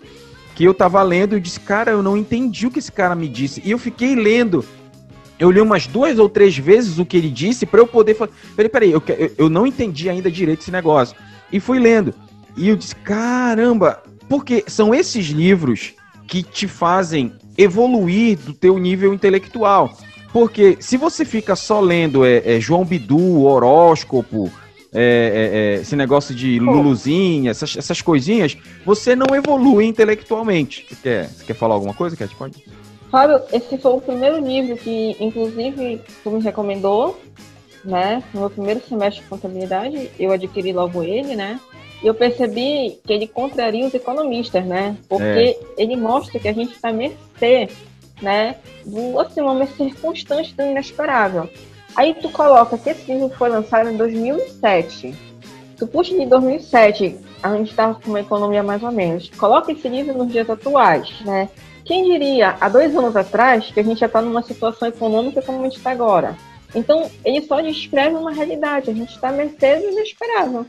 que 0.55 0.63
eu 0.63 0.73
tava 0.73 1.01
lendo 1.01 1.35
e 1.35 1.41
disse, 1.41 1.59
cara, 1.59 1.91
eu 1.91 2.03
não 2.03 2.15
entendi 2.15 2.67
o 2.67 2.71
que 2.71 2.79
esse 2.79 2.91
cara 2.91 3.15
me 3.15 3.27
disse. 3.27 3.61
E 3.65 3.71
eu 3.71 3.79
fiquei 3.79 4.15
lendo. 4.15 4.63
Eu 5.39 5.49
li 5.49 5.59
umas 5.59 5.87
duas 5.87 6.19
ou 6.19 6.29
três 6.29 6.55
vezes 6.57 6.99
o 6.99 7.05
que 7.05 7.17
ele 7.17 7.29
disse 7.29 7.65
para 7.65 7.79
eu 7.79 7.87
poder 7.87 8.13
falar. 8.13 8.31
Peraí, 8.55 8.69
peraí, 8.69 8.91
eu, 8.91 9.01
eu 9.37 9.49
não 9.49 9.65
entendi 9.65 10.09
ainda 10.09 10.29
direito 10.29 10.61
esse 10.61 10.71
negócio. 10.71 11.15
E 11.51 11.59
fui 11.59 11.79
lendo. 11.79 12.13
E 12.57 12.67
eu 12.67 12.75
disse, 12.75 12.95
caramba, 12.95 14.03
porque 14.27 14.65
são 14.67 14.93
esses 14.93 15.27
livros 15.27 15.93
que 16.27 16.43
te 16.43 16.67
fazem 16.67 17.33
evoluir 17.57 18.37
do 18.37 18.53
teu 18.53 18.77
nível 18.77 19.13
intelectual. 19.13 19.97
Porque 20.31 20.77
se 20.79 20.97
você 20.97 21.25
fica 21.25 21.55
só 21.55 21.79
lendo 21.79 22.25
é, 22.25 22.57
é 22.57 22.59
João 22.59 22.85
Bidu, 22.85 23.43
horóscopo, 23.43 24.51
é, 24.93 25.01
é, 25.01 25.57
é 25.57 25.81
esse 25.81 25.95
negócio 25.95 26.33
de 26.33 26.59
Luluzinha, 26.59 27.51
essas, 27.51 27.77
essas 27.77 28.01
coisinhas, 28.01 28.57
você 28.85 29.15
não 29.15 29.35
evolui 29.35 29.85
intelectualmente. 29.85 30.85
Você 30.89 30.95
quer, 31.01 31.27
você 31.27 31.45
quer 31.45 31.53
falar 31.53 31.75
alguma 31.75 31.93
coisa, 31.93 32.15
Cat? 32.15 32.33
Pode? 32.35 32.63
Fábio, 33.11 33.41
esse 33.51 33.77
foi 33.77 33.91
o 33.91 34.01
primeiro 34.01 34.39
livro 34.39 34.77
que, 34.77 35.15
inclusive, 35.19 36.01
tu 36.23 36.29
me 36.29 36.41
recomendou, 36.41 37.19
né? 37.83 38.23
No 38.33 38.41
meu 38.41 38.49
primeiro 38.49 38.81
semestre 38.87 39.23
de 39.23 39.29
contabilidade, 39.29 40.11
eu 40.19 40.31
adquiri 40.31 40.71
logo 40.71 41.01
ele, 41.01 41.35
né? 41.35 41.59
E 42.03 42.07
eu 42.07 42.13
percebi 42.13 42.99
que 43.05 43.11
ele 43.11 43.27
contraria 43.27 43.85
os 43.85 43.93
economistas, 43.93 44.63
né? 44.65 44.95
Porque 45.07 45.23
é. 45.23 45.59
ele 45.77 45.95
mostra 45.95 46.39
que 46.39 46.47
a 46.47 46.53
gente 46.53 46.73
está 46.73 46.93
mercê 46.93 47.67
né? 48.21 48.55
Do, 48.85 49.19
assim, 49.19 49.41
uma 49.41 49.65
circunstância 49.65 50.53
tão 50.55 50.69
inesperável. 50.69 51.49
Aí 51.95 52.13
tu 52.13 52.29
coloca 52.29 52.77
que 52.77 52.89
esse 52.89 53.11
livro 53.11 53.29
foi 53.29 53.49
lançado 53.49 53.89
em 53.89 53.97
2007. 53.97 55.13
Tu 55.77 55.87
puxa 55.87 56.13
de 56.17 56.25
2007, 56.25 57.17
a 57.41 57.55
gente 57.55 57.71
estava 57.71 57.95
com 57.95 58.09
uma 58.09 58.19
economia 58.19 58.61
mais 58.61 58.83
ou 58.83 58.91
menos. 58.91 59.29
Coloca 59.29 59.71
esse 59.71 59.87
livro 59.87 60.17
nos 60.17 60.31
dias 60.31 60.49
atuais, 60.49 61.21
né? 61.21 61.49
Quem 61.85 62.03
diria, 62.03 62.55
há 62.59 62.69
dois 62.69 62.95
anos 62.95 63.15
atrás, 63.15 63.71
que 63.71 63.79
a 63.79 63.83
gente 63.83 63.99
já 63.99 64.05
está 64.05 64.21
numa 64.21 64.43
situação 64.43 64.87
econômica 64.87 65.41
como 65.41 65.61
a 65.61 65.63
gente 65.63 65.77
está 65.77 65.91
agora? 65.91 66.37
Então, 66.75 67.09
ele 67.25 67.41
só 67.41 67.61
descreve 67.61 68.15
uma 68.15 68.31
realidade. 68.31 68.91
A 68.91 68.93
gente 68.93 69.15
está 69.15 69.31
mercê 69.31 69.77
do 69.77 69.89
inesperável, 69.89 70.65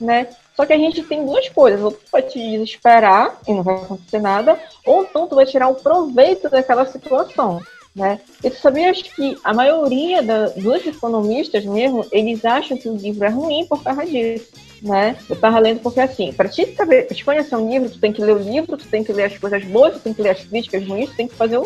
né? 0.00 0.28
Só 0.56 0.64
que 0.64 0.72
a 0.72 0.78
gente 0.78 1.02
tem 1.02 1.24
duas 1.24 1.48
coisas. 1.48 1.80
Ou 1.80 1.92
tu 1.92 2.00
vai 2.10 2.22
te 2.22 2.38
desesperar 2.38 3.38
e 3.46 3.52
não 3.52 3.62
vai 3.62 3.74
acontecer 3.76 4.20
nada, 4.20 4.58
ou 4.86 5.02
então 5.02 5.26
tu 5.26 5.34
vai 5.34 5.46
tirar 5.46 5.68
um 5.68 5.74
proveito 5.74 6.48
daquela 6.48 6.86
situação. 6.86 7.60
Né? 7.94 8.18
E 8.42 8.50
tu 8.50 8.56
sabias 8.56 9.02
que 9.02 9.38
a 9.44 9.54
maioria 9.54 10.20
da, 10.20 10.48
dos 10.48 10.84
economistas 10.84 11.64
mesmo, 11.64 12.04
eles 12.10 12.44
acham 12.44 12.76
que 12.76 12.88
o 12.88 12.96
livro 12.96 13.24
é 13.24 13.28
ruim 13.28 13.66
por 13.66 13.82
causa 13.82 14.04
disso. 14.04 14.48
Né? 14.82 15.16
Eu 15.30 15.36
tava 15.36 15.60
lendo 15.60 15.80
porque 15.80 16.00
assim, 16.00 16.32
para 16.32 16.48
te 16.48 16.74
saber, 16.74 17.06
pra 17.06 17.16
te 17.16 17.24
conhecer 17.24 17.54
um 17.54 17.70
livro, 17.70 17.88
tu 17.88 18.00
tem 18.00 18.12
que 18.12 18.20
ler 18.20 18.34
o 18.34 18.38
livro, 18.38 18.76
tu 18.76 18.86
tem 18.88 19.04
que 19.04 19.12
ler 19.12 19.24
as 19.24 19.38
coisas 19.38 19.64
boas, 19.64 19.94
tu 19.94 20.00
tem 20.00 20.12
que 20.12 20.22
ler 20.22 20.30
as 20.30 20.44
críticas 20.44 20.86
ruins, 20.86 21.10
tu 21.10 21.16
tem 21.16 21.28
que 21.28 21.36
fazer 21.36 21.58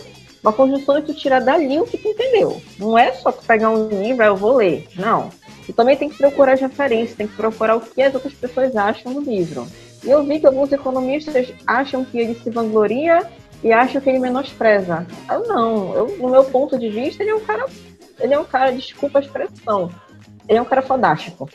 uma 0.42 0.52
conjunção 0.52 0.98
e 0.98 1.02
tu 1.02 1.14
tirar 1.14 1.40
dali 1.40 1.80
o 1.80 1.86
que 1.86 1.96
tu 1.96 2.08
entendeu. 2.08 2.60
Não 2.78 2.96
é 2.96 3.12
só 3.12 3.32
tu 3.32 3.44
pegar 3.44 3.70
um 3.70 3.88
livro, 3.88 4.22
ah, 4.22 4.26
eu 4.26 4.36
vou 4.36 4.56
ler. 4.56 4.86
Não. 4.96 5.30
E 5.68 5.72
também 5.72 5.96
tem 5.96 6.08
que 6.08 6.16
procurar 6.16 6.52
as 6.52 6.60
referências, 6.60 7.16
tem 7.16 7.26
que 7.26 7.36
procurar 7.36 7.76
o 7.76 7.80
que 7.80 8.02
as 8.02 8.14
outras 8.14 8.32
pessoas 8.32 8.74
acham 8.74 9.12
do 9.12 9.20
livro. 9.20 9.66
E 10.02 10.10
eu 10.10 10.24
vi 10.24 10.40
que 10.40 10.46
alguns 10.46 10.72
economistas 10.72 11.52
acham 11.66 12.04
que 12.04 12.18
ele 12.18 12.34
se 12.34 12.50
vangloria 12.50 13.26
e 13.62 13.72
acham 13.72 14.00
que 14.00 14.08
ele 14.08 14.18
menospreza. 14.18 15.06
Eu 15.30 15.46
não, 15.46 15.94
eu, 15.94 16.18
no 16.18 16.30
meu 16.30 16.44
ponto 16.44 16.78
de 16.78 16.88
vista, 16.88 17.22
ele 17.22 17.30
é 17.30 17.34
um 17.34 17.40
cara, 17.40 17.66
ele 18.18 18.32
é 18.32 18.38
um 18.38 18.44
cara, 18.44 18.72
desculpa 18.72 19.18
a 19.18 19.22
expressão, 19.22 19.90
ele 20.48 20.58
é 20.58 20.62
um 20.62 20.64
cara 20.64 20.82
fodástico. 20.82 21.48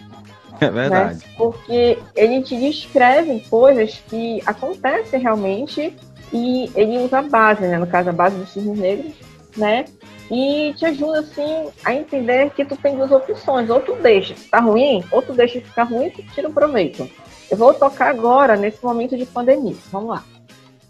É 0.59 0.69
verdade. 0.69 1.15
Né? 1.15 1.21
Porque 1.35 1.97
ele 2.15 2.43
te 2.43 2.55
descreve 2.55 3.39
coisas 3.49 4.01
que 4.07 4.41
acontecem 4.45 5.19
realmente 5.19 5.95
e 6.31 6.71
ele 6.75 6.99
usa 6.99 7.19
a 7.19 7.21
base, 7.21 7.61
né? 7.61 7.77
No 7.77 7.87
caso, 7.87 8.09
a 8.09 8.13
base 8.13 8.35
dos 8.35 8.49
cisnes 8.49 8.77
negros, 8.77 9.13
né? 9.55 9.85
e 10.31 10.73
te 10.73 10.85
ajuda 10.85 11.19
assim 11.19 11.69
a 11.83 11.93
entender 11.93 12.49
que 12.51 12.65
tu 12.65 12.75
tem 12.77 12.95
duas 12.95 13.11
opções, 13.11 13.69
ou 13.69 13.79
tu 13.79 13.95
deixa, 13.95 14.35
tá 14.49 14.59
ruim, 14.59 15.03
ou 15.11 15.21
tu 15.21 15.33
deixa 15.33 15.61
ficar 15.61 15.83
ruim 15.83 16.07
e 16.07 16.11
tu 16.11 16.23
tira 16.33 16.49
o 16.49 16.53
proveito. 16.53 17.09
Eu 17.51 17.57
vou 17.57 17.73
tocar 17.73 18.09
agora 18.09 18.55
nesse 18.55 18.83
momento 18.83 19.15
de 19.15 19.25
pandemia. 19.25 19.75
Vamos 19.91 20.09
lá. 20.09 20.23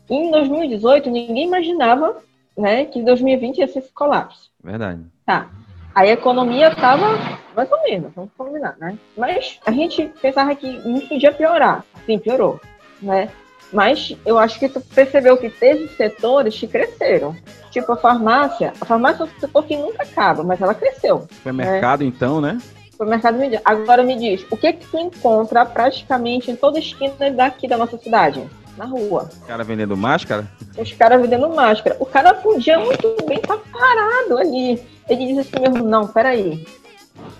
Em 0.09 0.31
2018, 0.31 1.09
ninguém 1.09 1.45
imaginava, 1.45 2.17
né, 2.57 2.85
que 2.85 3.01
2020 3.01 3.57
ia 3.57 3.67
ser 3.67 3.79
esse 3.79 3.91
colapso. 3.91 4.49
Verdade. 4.63 5.01
Tá. 5.25 5.49
A 5.93 6.07
economia 6.07 6.69
estava 6.69 7.17
mais 7.55 7.71
ou 7.71 7.83
menos, 7.83 8.13
vamos 8.15 8.31
combinar, 8.37 8.75
né? 8.79 8.97
Mas 9.15 9.59
a 9.65 9.71
gente 9.71 10.05
pensava 10.21 10.55
que 10.55 10.67
não 10.87 11.01
podia 11.01 11.31
piorar. 11.31 11.85
Sim, 12.05 12.17
piorou. 12.17 12.59
né? 13.01 13.29
Mas 13.73 14.15
eu 14.23 14.37
acho 14.37 14.59
que 14.59 14.69
tu 14.69 14.79
percebeu 14.79 15.35
que 15.35 15.49
teve 15.49 15.87
setores 15.89 16.57
que 16.57 16.67
cresceram. 16.67 17.35
Tipo 17.71 17.93
a 17.93 17.97
farmácia. 17.97 18.71
A 18.79 18.85
farmácia 18.85 19.23
é 19.23 19.25
um 19.25 19.39
setor 19.39 19.63
que 19.65 19.75
nunca 19.75 20.03
acaba, 20.03 20.43
mas 20.43 20.61
ela 20.61 20.75
cresceu. 20.75 21.27
Foi 21.41 21.51
mercado, 21.51 22.03
né? 22.03 22.07
então, 22.07 22.39
né? 22.39 22.59
Foi 22.95 23.07
mercado 23.07 23.39
mídia. 23.39 23.61
Agora 23.65 24.03
me 24.03 24.15
diz, 24.15 24.45
o 24.51 24.55
que 24.55 24.73
que 24.73 24.85
tu 24.85 24.97
encontra 24.99 25.65
praticamente 25.65 26.51
em 26.51 26.55
toda 26.55 26.77
esquina 26.77 27.31
daqui 27.31 27.67
da 27.67 27.75
nossa 27.75 27.97
cidade? 27.97 28.47
Na 28.77 28.85
rua. 28.85 29.29
Os 29.31 29.47
caras 29.47 29.67
vendendo 29.67 29.97
máscara? 29.97 30.47
Os 30.77 30.93
caras 30.93 31.21
vendendo 31.21 31.49
máscara. 31.49 31.97
O 31.99 32.05
cara 32.05 32.33
podia 32.35 32.77
muito 32.79 33.15
bem 33.27 33.37
estar 33.37 33.57
tá 33.57 33.63
parado 33.71 34.37
ali. 34.37 34.81
Ele 35.09 35.27
diz 35.27 35.37
assim 35.39 35.59
mesmo, 35.59 35.83
não, 35.83 36.07
peraí. 36.07 36.65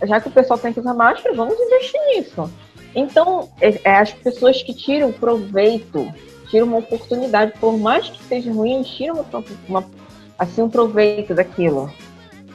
Já 0.04 0.20
que 0.20 0.28
o 0.28 0.32
pessoal 0.32 0.60
tem 0.60 0.74
que 0.74 0.80
usar 0.80 0.94
máscara, 0.94 1.36
vamos 1.36 1.56
investir 1.60 2.00
nisso. 2.08 2.52
Então, 2.96 3.50
é, 3.60 3.80
é, 3.84 3.98
as 3.98 4.12
pessoas 4.12 4.62
que 4.62 4.74
tiram 4.74 5.12
proveito, 5.12 6.14
tiram 6.50 6.68
uma 6.68 6.78
oportunidade, 6.78 7.54
por 7.60 7.78
mais 7.78 8.10
que 8.10 8.24
seja 8.24 8.52
ruim, 8.52 8.84
tiram 8.84 9.16
uma, 9.16 9.44
uma, 9.68 9.86
assim, 10.38 10.62
um 10.62 10.70
proveito 10.70 11.34
daquilo. 11.34 11.92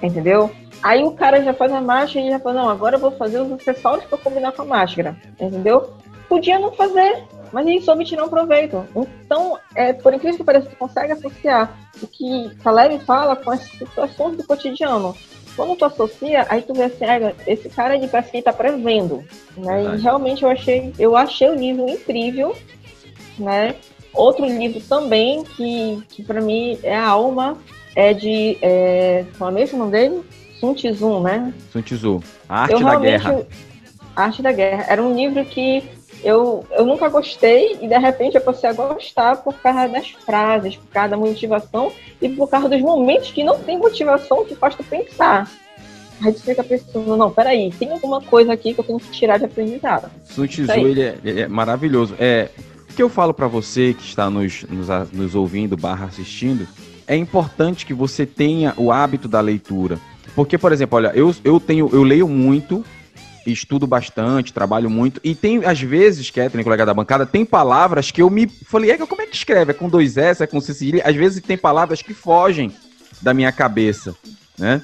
Entendeu? 0.02 0.50
Aí 0.83 1.02
o 1.02 1.12
cara 1.12 1.42
já 1.42 1.52
faz 1.52 1.73
a 1.73 1.80
máscara 1.80 2.25
e 2.25 2.30
já 2.30 2.38
fala, 2.38 2.62
não, 2.62 2.68
agora 2.68 2.97
eu 2.97 3.00
vou 3.00 3.11
fazer 3.12 3.40
os 3.40 3.50
acessórios 3.52 4.04
para 4.04 4.18
combinar 4.18 4.52
com 4.52 4.62
a 4.62 4.66
máscara. 4.66 5.16
Entendeu? 5.40 5.92
Podia 6.28 6.59
não 6.59 6.73
fazer, 6.73 7.25
mas 7.52 7.66
ele 7.66 7.80
soube 7.80 8.04
tirar 8.04 8.25
um 8.25 8.28
proveito. 8.28 8.87
Então, 8.95 9.59
é, 9.75 9.92
por 9.92 10.14
incrível 10.14 10.38
que 10.38 10.45
pareça, 10.45 10.68
você 10.68 10.76
consegue 10.76 11.12
associar 11.12 11.76
o 12.00 12.07
que 12.07 12.54
Caleb 12.62 13.00
fala 13.00 13.35
com 13.35 13.50
as 13.50 13.62
situações 13.62 14.37
do 14.37 14.45
cotidiano. 14.45 15.16
Quando 15.58 15.74
tu 15.74 15.84
associa, 15.84 16.46
aí 16.48 16.62
tu 16.62 16.72
vê 16.72 16.84
assim, 16.84 17.04
ah, 17.04 17.32
esse 17.44 17.68
cara 17.68 17.98
de 17.98 18.06
parece 18.06 18.30
que 18.30 18.40
tá 18.40 18.52
prevendo, 18.52 19.24
né? 19.56 19.96
E 19.96 20.00
realmente 20.00 20.44
eu 20.44 20.48
achei, 20.48 20.94
eu 20.96 21.16
achei 21.16 21.50
o 21.50 21.56
livro 21.56 21.90
incrível, 21.90 22.56
né? 23.36 23.74
Outro 24.14 24.46
livro 24.46 24.80
também 24.82 25.42
que, 25.42 26.00
que 26.10 26.22
para 26.22 26.40
mim 26.40 26.78
é 26.84 26.94
a 26.94 27.08
alma 27.08 27.58
é 27.96 28.14
de 28.14 28.56
é, 28.62 29.24
qual 29.36 29.50
é 29.50 29.52
mesmo 29.52 29.78
o 29.78 29.80
nome 29.80 29.90
dele? 29.90 30.22
Sun 30.60 30.74
Tzu, 30.74 31.20
né? 31.22 31.52
Sun 31.72 31.82
Tzu, 31.82 32.22
a 32.48 32.60
arte 32.60 32.74
eu, 32.74 32.84
da 32.84 32.94
guerra. 32.94 33.46
A 34.14 34.22
arte 34.22 34.42
da 34.42 34.52
guerra 34.52 34.86
era 34.88 35.02
um 35.02 35.12
livro 35.12 35.44
que 35.44 35.82
eu, 36.22 36.64
eu 36.70 36.84
nunca 36.84 37.08
gostei 37.08 37.78
e 37.80 37.88
de 37.88 37.98
repente 37.98 38.37
eu 38.37 38.40
passei 38.40 38.70
a 38.70 38.72
gostar 38.72 39.37
por 39.37 39.54
causa 39.54 39.88
das 39.88 40.10
frases, 40.10 40.76
por 40.76 40.88
causa 40.88 41.10
da 41.10 41.16
motivação 41.16 41.92
e 42.20 42.28
por 42.28 42.48
causa 42.48 42.68
dos 42.68 42.80
momentos 42.80 43.30
que 43.30 43.44
não 43.44 43.58
tem 43.58 43.78
motivação 43.78 44.44
que 44.44 44.54
faz 44.54 44.75
tu 44.75 44.82
pensar. 44.84 45.48
Aí 46.20 46.32
tu 46.32 46.42
fica 46.42 46.64
pensando, 46.64 47.16
não, 47.16 47.30
peraí, 47.30 47.72
tem 47.78 47.92
alguma 47.92 48.20
coisa 48.20 48.52
aqui 48.52 48.75
que 48.75 48.80
eu 48.80 48.84
tenho 48.84 48.98
que 48.98 49.10
tirar 49.10 49.38
de 49.38 49.44
aprendizado. 49.44 50.10
Sun 50.25 50.46
Tzu, 50.46 50.70
ele 50.72 51.02
é, 51.02 51.18
ele 51.25 51.40
é, 51.42 51.48
maravilhoso. 51.48 52.14
É, 52.18 52.48
o 52.90 52.94
que 52.94 53.02
eu 53.02 53.08
falo 53.08 53.32
para 53.32 53.46
você 53.46 53.94
que 53.94 54.02
está 54.02 54.28
nos, 54.28 54.64
nos, 54.64 54.88
nos 55.12 55.34
ouvindo 55.37 55.76
barra 55.76 56.06
assistindo, 56.06 56.66
é 57.06 57.16
importante 57.16 57.87
que 57.87 57.94
você 57.94 58.26
tenha 58.26 58.75
o 58.76 58.90
hábito 58.90 59.28
da 59.28 59.40
leitura. 59.40 59.98
Porque, 60.34 60.58
por 60.58 60.72
exemplo, 60.72 60.96
olha, 60.96 61.12
eu, 61.14 61.34
eu 61.44 61.60
tenho, 61.60 61.88
eu 61.92 62.02
leio 62.02 62.28
muito, 62.28 62.84
estudo 63.47 63.87
bastante, 63.87 64.52
trabalho 64.52 64.90
muito. 64.90 65.21
E 65.25 65.35
tem, 65.35 65.64
às 65.64 65.80
vezes, 65.80 66.30
Catherine, 66.30 66.64
colega 66.64 66.87
da 66.87 66.95
bancada, 66.95 67.26
tem 67.26 67.45
palavras 67.45 68.11
que 68.11 68.23
eu 68.23 68.30
me 68.30 68.47
falei, 68.47 68.90
é, 68.90 68.99
como 68.99 69.23
é 69.23 69.26
que 69.26 69.37
escreve? 69.37 69.71
É 69.71 69.75
com 69.75 69.88
dois 69.88 70.16
S, 70.16 70.42
é 70.42 70.47
com 70.47 70.61
Cecília? 70.61 71.02
Às 71.04 71.16
vezes 71.16 71.42
tem 71.42 71.57
palavras 71.57 72.02
que 72.02 72.14
fogem 72.14 72.73
da 73.21 73.35
minha 73.35 73.52
cabeça, 73.52 74.14
né? 74.59 74.83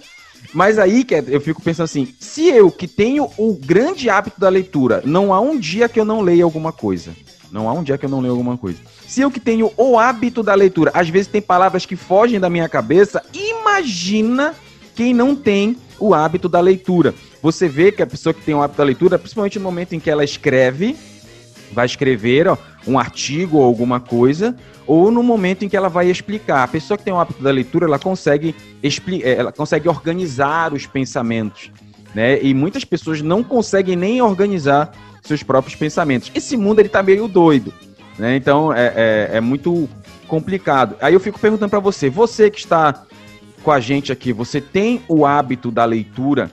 Mas 0.53 0.79
aí, 0.79 1.05
eu 1.29 1.41
fico 1.41 1.63
pensando 1.63 1.87
assim, 1.87 2.15
se 2.21 2.49
eu 2.49 2.71
que 2.71 2.87
tenho 2.87 3.31
o 3.37 3.55
grande 3.55 4.09
hábito 4.09 4.39
da 4.39 4.49
leitura, 4.49 5.03
não 5.05 5.33
há 5.33 5.41
um 5.41 5.59
dia 5.59 5.89
que 5.89 5.99
eu 5.99 6.05
não 6.05 6.21
leia 6.21 6.45
alguma 6.45 6.73
coisa. 6.73 7.13
Não 7.51 7.69
há 7.69 7.73
um 7.73 7.83
dia 7.83 7.97
que 7.97 8.05
eu 8.05 8.11
não 8.11 8.21
leia 8.21 8.33
alguma 8.33 8.59
coisa. 8.59 8.79
Se 9.07 9.21
eu 9.21 9.31
que 9.31 9.41
tenho 9.41 9.73
o 9.77 9.99
hábito 9.99 10.43
da 10.43 10.55
leitura, 10.55 10.91
às 10.93 11.09
vezes 11.09 11.29
tem 11.29 11.41
palavras 11.41 11.87
que 11.87 11.97
fogem 11.97 12.41
da 12.41 12.51
minha 12.51 12.69
cabeça, 12.69 13.23
imagina 13.33 14.55
quem 14.95 15.13
não 15.13 15.35
tem 15.35 15.77
o 15.99 16.15
hábito 16.15 16.49
da 16.49 16.61
leitura. 16.61 17.15
Você 17.43 17.69
vê 17.69 17.93
que 17.93 18.03
a 18.03 18.07
pessoa 18.07 18.33
que 18.33 18.43
tem 18.43 18.55
o 18.55 18.63
hábito 18.63 18.79
da 18.79 18.85
leitura, 18.85 19.19
principalmente 19.19 19.59
no 19.59 19.65
momento 19.65 19.95
em 19.95 20.01
que 20.01 20.11
ela 20.11 20.25
escreve, 20.25 20.97
vai 21.73 21.87
escrever 21.87 22.49
ó, 22.49 22.57
um 22.87 22.99
artigo 22.99 23.59
ou 23.59 23.65
alguma 23.65 24.01
coisa, 24.01 24.57
ou 24.87 25.11
no 25.11 25.23
momento 25.23 25.65
em 25.65 25.69
que 25.69 25.77
ela 25.77 25.89
vai 25.89 26.11
explicar. 26.11 26.63
A 26.63 26.69
pessoa 26.69 26.97
que 26.97 27.05
tem 27.05 27.13
o 27.13 27.19
hábito 27.19 27.43
da 27.43 27.51
leitura, 27.51 27.87
ela 27.87 27.99
consegue, 27.99 28.55
eh, 28.83 29.35
ela 29.39 29.53
consegue 29.53 29.89
organizar 29.89 30.73
os 30.73 30.87
pensamentos. 30.87 31.71
Né? 32.15 32.43
E 32.43 32.55
muitas 32.55 32.85
pessoas 32.85 33.21
não 33.21 33.43
conseguem 33.43 33.97
nem 33.97 34.23
organizar 34.23 34.93
seus 35.23 35.43
próprios 35.43 35.75
pensamentos. 35.75 36.31
Esse 36.35 36.57
mundo 36.57 36.81
ele 36.81 36.89
tá 36.89 37.03
meio 37.03 37.27
doido. 37.27 37.73
Né? 38.19 38.37
Então 38.37 38.73
é, 38.73 38.93
é, 38.95 39.31
é 39.39 39.41
muito 39.41 39.89
complicado. 40.29 40.97
Aí 41.01 41.13
eu 41.13 41.21
fico 41.21 41.39
perguntando 41.39 41.71
para 41.71 41.81
você, 41.81 42.09
você 42.09 42.51
que 42.51 42.61
está 42.61 43.05
com 43.65 43.73
a 43.73 43.81
gente 43.81 44.13
aqui, 44.13 44.33
você 44.33 44.61
tem 44.61 45.03
o 45.09 45.25
hábito 45.25 45.71
da 45.71 45.85
leitura? 45.85 46.51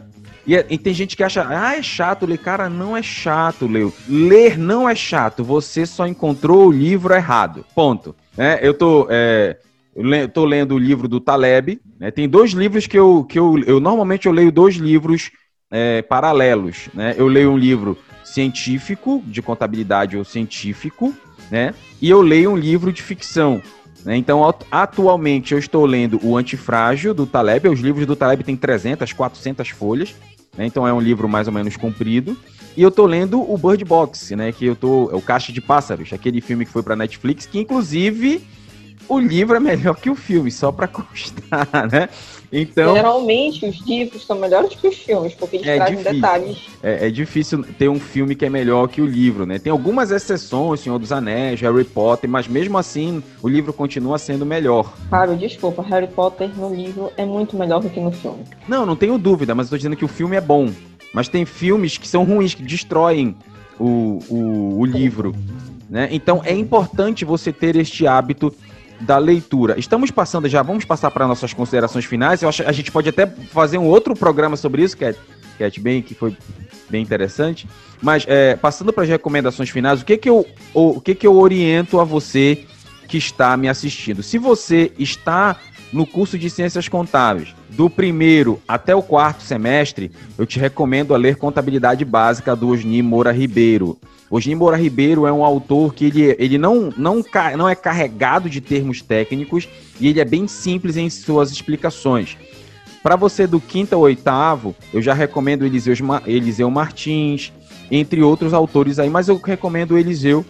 E, 0.48 0.56
e, 0.56 0.78
tem 0.78 0.94
gente 0.94 1.16
que 1.16 1.24
acha, 1.24 1.46
ah, 1.48 1.76
é 1.76 1.84
chato 1.84 2.26
ler. 2.26 2.40
Cara, 2.40 2.68
não 2.68 2.98
é 2.98 3.04
chato, 3.04 3.68
Leo. 3.68 3.94
Ler 4.10 4.58
não 4.58 4.90
é 4.90 4.96
chato. 4.96 5.44
Você 5.44 5.86
só 5.86 6.08
encontrou 6.08 6.68
o 6.68 6.72
livro 6.72 7.14
errado. 7.14 7.64
Ponto. 7.76 8.16
É, 8.36 8.60
eu 8.64 8.74
tô. 8.74 9.06
É, 9.10 9.58
eu 9.96 10.30
tô 10.30 10.46
lendo 10.46 10.74
o 10.74 10.80
livro 10.80 11.08
do 11.08 11.20
Taleb. 11.20 11.80
Né? 12.00 12.10
Tem 12.10 12.28
dois 12.28 12.52
livros 12.52 12.88
que 12.88 12.98
eu, 12.98 13.24
que 13.24 13.38
eu, 13.38 13.60
eu 13.68 13.80
normalmente 13.80 14.26
eu 14.26 14.32
leio 14.32 14.52
dois 14.52 14.76
livros 14.76 15.30
é, 15.70 16.02
paralelos. 16.02 16.90
Né? 16.92 17.14
Eu 17.18 17.28
leio 17.28 17.52
um 17.52 17.58
livro 17.58 17.96
científico, 18.24 19.22
de 19.28 19.42
contabilidade 19.42 20.18
ou 20.18 20.24
científico, 20.24 21.14
né? 21.52 21.74
E 22.02 22.10
eu 22.10 22.22
leio 22.22 22.52
um 22.52 22.58
livro 22.58 22.92
de 22.94 23.02
ficção. 23.02 23.62
Né? 24.06 24.18
Então, 24.18 24.42
atualmente, 24.72 25.54
eu 25.54 25.60
estou 25.60 25.86
lendo 25.86 26.20
O 26.24 26.38
Antifrágil, 26.38 27.14
do 27.14 27.26
Taleb. 27.26 27.70
Os 27.70 27.80
livros 27.80 28.06
do 28.06 28.16
Taleb 28.16 28.44
têm 28.44 28.56
300, 28.56 29.14
400 29.14 29.70
folhas. 29.70 30.16
Né? 30.58 30.66
Então, 30.66 30.88
é 30.88 30.94
um 30.94 31.00
livro 31.00 31.30
mais 31.30 31.48
ou 31.48 31.54
menos 31.54 31.78
comprido. 31.78 32.38
E 32.76 32.82
eu 32.82 32.90
estou 32.90 33.06
lendo 33.06 33.42
o 33.42 33.58
Bird 33.58 33.84
Box, 33.84 34.36
né? 34.36 34.52
Que 34.52 34.66
eu 34.66 34.76
tô... 34.76 35.10
É 35.12 35.16
o 35.16 35.22
Caixa 35.22 35.52
de 35.52 35.60
Pássaros, 35.60 36.14
aquele 36.14 36.40
filme 36.40 36.66
que 36.66 36.72
foi 36.72 36.82
para 36.82 36.96
Netflix, 36.96 37.46
que 37.46 37.60
inclusive 37.60 38.42
o 39.08 39.20
livro 39.20 39.56
é 39.56 39.60
melhor 39.60 39.96
que 39.96 40.10
o 40.10 40.16
filme, 40.16 40.52
só 40.52 40.72
para 40.72 40.88
constar, 40.88 41.68
né? 41.92 42.10
Então, 42.52 42.94
Geralmente 42.94 43.66
os 43.66 43.80
livros 43.88 44.26
são 44.26 44.38
melhores 44.38 44.76
que 44.76 44.88
os 44.88 44.98
filmes, 44.98 45.34
porque 45.34 45.58
eles 45.58 45.68
é 45.68 45.76
trazem 45.76 45.98
difícil. 45.98 46.14
detalhes. 46.14 46.58
É, 46.84 47.08
é, 47.08 47.10
difícil 47.10 47.64
ter 47.78 47.88
um 47.88 48.00
filme 48.00 48.36
que 48.36 48.46
é 48.46 48.50
melhor 48.50 48.88
que 48.88 49.02
o 49.02 49.06
livro, 49.06 49.46
né? 49.46 49.58
Tem 49.58 49.72
algumas 49.72 50.12
exceções, 50.12 50.82
Senhor 50.82 51.00
dos 51.00 51.12
Anéis, 51.14 51.62
Harry 51.62 51.86
Potter, 51.86 52.30
mas 52.30 52.48
mesmo 52.48 52.78
assim 52.78 53.24
o 53.42 53.48
livro 53.48 53.72
continua 53.72 54.18
sendo 54.18 54.46
melhor. 54.46 54.94
Fábio, 55.10 55.38
desculpa, 55.38 55.82
Harry 55.84 56.08
Potter 56.08 56.50
no 56.58 56.74
livro 56.74 57.10
é 57.16 57.26
muito 57.26 57.56
melhor 57.56 57.82
do 57.82 57.90
que 57.90 58.00
no 58.02 58.12
filme. 58.12 58.44
Não, 58.68 58.86
não 58.86 58.98
tenho 58.98 59.18
dúvida, 59.18 59.56
mas 59.56 59.68
eu 59.68 59.72
tô 59.72 59.78
dizendo 59.78 59.96
que 59.96 60.06
o 60.06 60.10
filme 60.10 60.36
é 60.36 60.42
bom. 60.42 60.70
Mas 61.14 61.28
tem 61.30 61.46
filmes 61.46 61.98
que 61.98 62.08
são 62.08 62.24
ruins, 62.24 62.54
que 62.54 62.64
destroem 62.64 63.36
o, 63.80 64.20
o, 64.30 64.80
o 64.80 64.86
livro. 64.86 65.34
Né? 65.90 66.08
Então 66.12 66.42
é 66.46 66.54
importante 66.54 67.26
você 67.26 67.52
ter 67.52 67.76
este 67.76 68.08
hábito 68.08 68.54
da 69.02 69.18
leitura. 69.18 69.80
Estamos 69.80 70.12
passando 70.12 70.48
já, 70.48 70.62
vamos 70.62 70.86
passar 70.86 71.12
para 71.12 71.28
nossas 71.28 71.54
considerações 71.54 72.06
finais. 72.06 72.42
Eu 72.42 72.50
acho 72.50 72.64
a 72.64 72.72
gente 72.72 72.92
pode 72.92 73.10
até 73.10 73.28
fazer 73.28 73.78
um 73.78 73.86
outro 73.86 74.16
programa 74.16 74.56
sobre 74.56 74.84
isso, 74.84 74.98
Cat, 74.98 75.18
Cat 75.58 75.80
bem, 75.80 76.02
que 76.02 76.14
foi 76.14 76.36
bem 76.90 77.02
interessante. 77.02 77.68
Mas 78.02 78.26
é, 78.28 78.56
passando 78.56 78.94
para 78.94 79.04
as 79.04 79.10
recomendações 79.10 79.70
finais, 79.70 80.02
o 80.02 80.06
que 80.06 80.18
que 80.18 80.30
eu 80.30 80.46
o, 80.74 80.98
o 80.98 81.02
que 81.02 81.16
que 81.16 81.26
eu 81.26 81.36
oriento 81.36 82.00
a 82.00 82.04
você 82.04 82.66
que 83.08 83.18
está 83.18 83.56
me 83.58 83.68
assistindo? 83.68 84.24
Se 84.24 84.38
você 84.38 84.92
está 84.98 85.58
no 85.92 86.06
curso 86.06 86.38
de 86.38 86.50
Ciências 86.50 86.88
Contábeis, 86.88 87.54
do 87.70 87.90
primeiro 87.90 88.62
até 88.68 88.96
o 88.96 89.02
quarto 89.02 89.44
semestre, 89.44 90.12
eu 90.38 90.46
te 90.46 90.60
recomendo 90.60 91.14
a 91.14 91.18
ler 91.18 91.36
Contabilidade 91.36 92.06
Básica 92.06 92.56
do 92.56 92.70
Osni 92.70 93.02
Moura 93.02 93.32
Ribeiro. 93.32 93.98
Osni 94.30 94.56
Moura 94.56 94.78
Ribeiro 94.78 95.26
é 95.28 95.32
um 95.32 95.44
autor 95.44 95.94
que 95.94 96.06
ele, 96.06 96.36
ele 96.40 96.58
não, 96.58 96.94
não, 96.96 97.24
não 97.58 97.68
é 97.68 97.76
carregado 97.76 98.50
de 98.50 98.62
termos 98.62 99.02
técnicos 99.02 99.68
e 100.00 100.08
ele 100.08 100.22
é 100.22 100.26
bem 100.26 100.48
simples 100.48 100.96
em 100.96 101.10
suas 101.10 101.52
explicações. 101.52 102.38
Para 103.04 103.16
você 103.16 103.46
do 103.46 103.60
quinto 103.60 103.96
ao 103.96 104.02
oitavo, 104.02 104.76
eu 104.94 105.02
já 105.02 105.14
recomendo 105.14 105.66
Eliseu, 105.66 105.94
Eliseu 106.26 106.70
Martins, 106.70 107.52
entre 107.90 108.22
outros 108.22 108.54
autores 108.54 109.00
aí, 109.00 109.10
mas 109.10 109.28
eu 109.28 109.36
recomendo 109.38 109.98
Eliseu, 109.98 110.46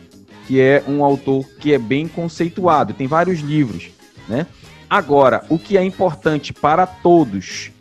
que 0.45 0.59
é 0.59 0.83
um 0.87 1.03
autor 1.03 1.45
que 1.59 1.73
é 1.73 1.79
bem 1.79 2.07
conceituado, 2.07 2.93
tem 2.93 3.07
vários 3.07 3.39
livros, 3.39 3.89
né? 4.27 4.45
Agora, 4.91 5.45
o 5.47 5.57
que 5.57 5.77
é 5.77 5.83
importante 5.85 6.51
para 6.51 6.85
todos 6.85 7.71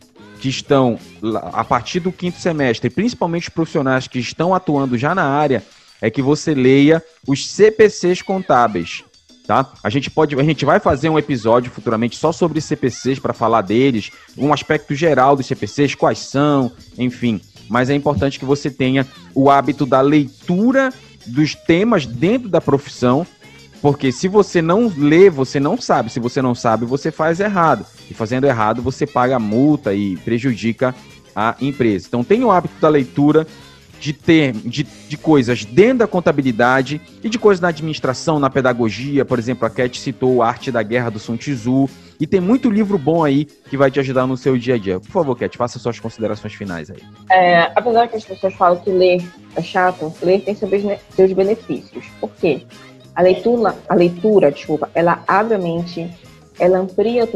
que 0.41 0.49
estão 0.49 0.97
a 1.53 1.65
partir 1.65 1.99
do 1.99 2.13
quinto 2.13 2.39
semestre, 2.39 2.89
principalmente 2.89 3.49
os 3.49 3.49
profissionais 3.49 4.07
que 4.07 4.21
estão 4.21 4.55
atuando 4.55 4.97
já 4.97 5.13
na 5.13 5.25
área, 5.25 5.61
é 6.01 6.09
que 6.09 6.23
você 6.23 6.55
leia 6.55 7.03
os 7.27 7.49
CPCs 7.49 8.23
contábeis. 8.23 9.03
Tá? 9.45 9.73
A 9.83 9.91
gente 9.91 10.09
pode, 10.09 10.39
a 10.39 10.45
gente 10.45 10.65
vai 10.65 10.79
fazer 10.79 11.09
um 11.09 11.19
episódio 11.19 11.73
futuramente 11.73 12.17
só 12.17 12.31
sobre 12.31 12.61
CPCs 12.61 13.19
para 13.19 13.33
falar 13.33 13.63
deles, 13.63 14.13
um 14.39 14.53
aspecto 14.53 14.95
geral 14.95 15.35
dos 15.35 15.47
CPCs, 15.47 15.97
quais 15.97 16.21
são, 16.21 16.71
enfim. 16.97 17.41
mas 17.69 17.91
é 17.91 17.95
importante 17.97 18.39
que 18.39 18.45
você 18.45 18.71
tenha 18.71 19.05
o 19.35 19.51
hábito 19.51 19.85
da 19.85 20.01
leitura 20.01 20.93
dos 21.27 21.57
temas 21.57 22.07
dentro 22.07 22.49
da 22.49 22.61
profissão, 22.61 23.27
porque 23.81 24.13
se 24.13 24.29
você 24.29 24.61
não 24.61 24.93
lê, 24.97 25.31
você 25.31 25.59
não 25.59 25.81
sabe. 25.81 26.11
Se 26.11 26.21
você 26.21 26.43
não 26.43 26.55
sabe, 26.55 26.85
você 26.85 27.11
faz 27.11 27.41
errado. 27.41 27.87
E 28.11 28.15
fazendo 28.15 28.47
errado, 28.47 28.83
você 28.83 29.07
paga 29.07 29.39
multa 29.39 29.95
e 29.95 30.17
prejudica 30.19 30.95
a 31.35 31.57
empresa. 31.61 32.07
Então 32.09 32.25
tenha 32.25 32.47
o 32.47 32.51
hábito 32.51 32.75
da 32.81 32.89
leitura, 32.89 33.47
de 34.01 34.15
ter 34.15 34.53
de, 34.53 34.83
de 34.83 35.17
coisas 35.19 35.65
dentro 35.65 35.99
da 35.99 36.07
contabilidade 36.07 37.01
e 37.23 37.29
de 37.29 37.39
coisas 37.39 37.61
na 37.61 37.69
administração, 37.69 38.41
na 38.41 38.49
pedagogia. 38.49 39.25
Por 39.25 39.39
exemplo, 39.39 39.67
a 39.67 39.71
Cat 39.71 40.01
citou 40.01 40.43
a 40.43 40.49
Arte 40.49 40.73
da 40.73 40.83
Guerra 40.83 41.11
do 41.11 41.19
Sun 41.19 41.37
Tzu. 41.37 41.89
E 42.19 42.27
tem 42.27 42.41
muito 42.41 42.69
livro 42.69 42.99
bom 42.99 43.25
aí 43.25 43.45
que 43.45 43.77
vai 43.77 43.91
te 43.91 44.01
ajudar 44.01 44.27
no 44.27 44.37
seu 44.37 44.57
dia 44.59 44.75
a 44.75 44.79
dia. 44.79 45.01
Por 45.01 45.11
favor, 45.11 45.37
Cat, 45.37 45.57
faça 45.57 45.79
suas 45.79 45.99
considerações 46.01 46.55
finais 46.55 46.91
aí. 46.91 46.99
É, 47.31 47.71
apesar 47.75 48.09
que 48.09 48.17
as 48.17 48.25
pessoas 48.25 48.55
falam 48.55 48.79
que 48.81 48.91
ler 48.91 49.23
é 49.55 49.63
chato, 49.63 50.13
ler 50.23 50.41
tem 50.41 50.55
seus 50.55 51.33
benefícios. 51.33 52.05
Por 52.21 52.31
quê? 52.41 52.63
A 53.21 53.23
leitura, 53.23 53.77
a 53.87 53.95
leitura, 53.95 54.51
desculpa, 54.51 54.89
ela 54.95 55.23
abre 55.29 55.55
a 55.55 55.59
mente, 55.59 56.11
ela 56.59 56.79
amplia, 56.79 57.29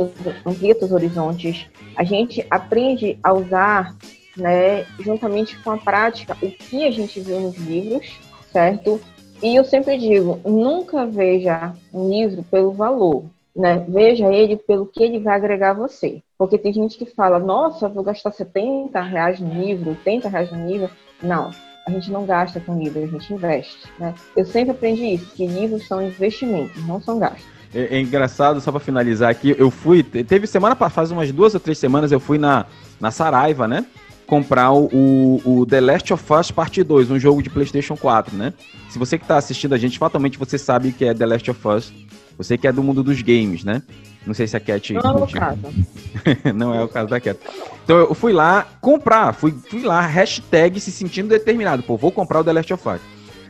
amplia 0.47 0.75
os 0.81 0.91
horizontes. 0.91 1.67
A 1.95 2.03
gente 2.03 2.43
aprende 2.51 3.19
a 3.23 3.35
usar, 3.35 3.95
né, 4.35 4.85
juntamente 4.99 5.63
com 5.63 5.73
a 5.73 5.77
prática, 5.77 6.39
o 6.41 6.51
que 6.51 6.87
a 6.87 6.91
gente 6.91 7.21
viu 7.21 7.39
nos 7.39 7.59
livros, 7.59 8.19
certo? 8.51 8.99
E 9.43 9.55
eu 9.55 9.63
sempre 9.63 9.99
digo, 9.99 10.41
nunca 10.43 11.05
veja 11.05 11.75
um 11.93 12.09
livro 12.09 12.43
pelo 12.45 12.73
valor, 12.73 13.27
né? 13.55 13.85
Veja 13.87 14.33
ele 14.33 14.57
pelo 14.57 14.87
que 14.87 15.03
ele 15.03 15.19
vai 15.19 15.37
agregar 15.37 15.73
a 15.73 15.75
você. 15.75 16.23
Porque 16.39 16.57
tem 16.57 16.73
gente 16.73 16.97
que 16.97 17.05
fala, 17.05 17.39
nossa, 17.39 17.91
vou 17.91 18.03
gastar 18.03 18.33
70 18.33 19.03
reais 19.03 19.39
no 19.39 19.53
livro, 19.53 19.91
80 19.91 20.31
reais 20.31 20.51
no 20.51 20.67
livro. 20.67 20.89
Não, 21.23 21.51
a 21.87 21.91
gente 21.91 22.11
não 22.11 22.25
gasta 22.25 22.61
com 22.61 22.79
livro, 22.79 23.03
a 23.03 23.07
gente 23.07 23.33
investe. 23.33 23.79
Né? 23.99 24.15
Eu 24.37 24.45
sempre 24.45 24.71
aprendi 24.71 25.15
isso, 25.15 25.27
que 25.35 25.47
livros 25.47 25.87
são 25.87 26.03
investimentos, 26.03 26.85
não 26.87 27.01
são 27.01 27.19
gastos. 27.19 27.45
É, 27.75 27.97
é 27.97 28.01
engraçado, 28.01 28.61
só 28.61 28.71
para 28.71 28.81
finalizar 28.81 29.31
aqui, 29.31 29.55
eu 29.59 29.71
fui, 29.71 30.03
teve 30.03 30.47
semana, 30.47 30.75
faz 30.75 31.11
umas 31.11 31.31
duas 31.33 31.55
ou 31.55 31.61
três 31.61 31.79
semanas, 31.79 32.13
eu 32.13 32.21
fui 32.21 32.39
na, 32.39 32.67
na 33.01 33.11
Saraiva, 33.11 33.69
né? 33.69 33.85
comprar 34.27 34.73
o, 34.73 34.89
o, 35.45 35.67
The 35.67 35.83
Last 35.83 36.13
of 36.13 36.33
Us 36.33 36.51
Parte 36.51 36.83
2, 36.83 37.11
um 37.11 37.19
jogo 37.19 37.43
de 37.43 37.51
PlayStation 37.51 37.95
4, 37.95 38.35
né? 38.35 38.55
Se 38.89 38.99
você 38.99 39.19
que 39.19 39.25
está 39.25 39.37
assistindo 39.37 39.75
a 39.75 39.79
gente, 39.79 39.99
fatalmente 39.99 40.39
você 40.39 40.57
sabe 40.57 40.93
que 40.93 41.05
é 41.05 41.13
The 41.13 41.27
Last 41.27 41.51
of 41.51 41.69
Us 41.69 41.93
você 42.37 42.59
que 42.59 42.67
é 42.67 42.73
do 42.73 42.83
mundo 42.83 43.03
dos 43.03 43.23
games, 43.23 43.65
né? 43.65 43.83
Não 44.27 44.35
sei 44.35 44.47
se 44.47 44.57
a 44.57 44.61
Cat. 44.61 44.93
Não 44.93 45.01
é 45.01 45.23
o 45.23 45.27
caso. 45.27 45.61
não 46.55 46.75
é 46.75 46.83
o 46.83 46.89
caso 46.89 47.09
da 47.11 47.21
Cat. 47.21 47.39
Então 47.85 47.99
eu 47.99 48.15
fui 48.15 48.33
lá 48.33 48.67
comprar, 48.81 49.35
fui, 49.35 49.55
fui 49.69 49.83
lá, 49.83 50.01
hashtag 50.01 50.81
se 50.81 50.91
sentindo 50.91 51.29
determinado. 51.29 51.83
Pô, 51.83 51.97
vou 51.97 52.11
comprar 52.11 52.41
o 52.41 52.45
The 52.45 52.53
Last 52.53 52.73
of 52.73 52.89
Us. 52.89 53.01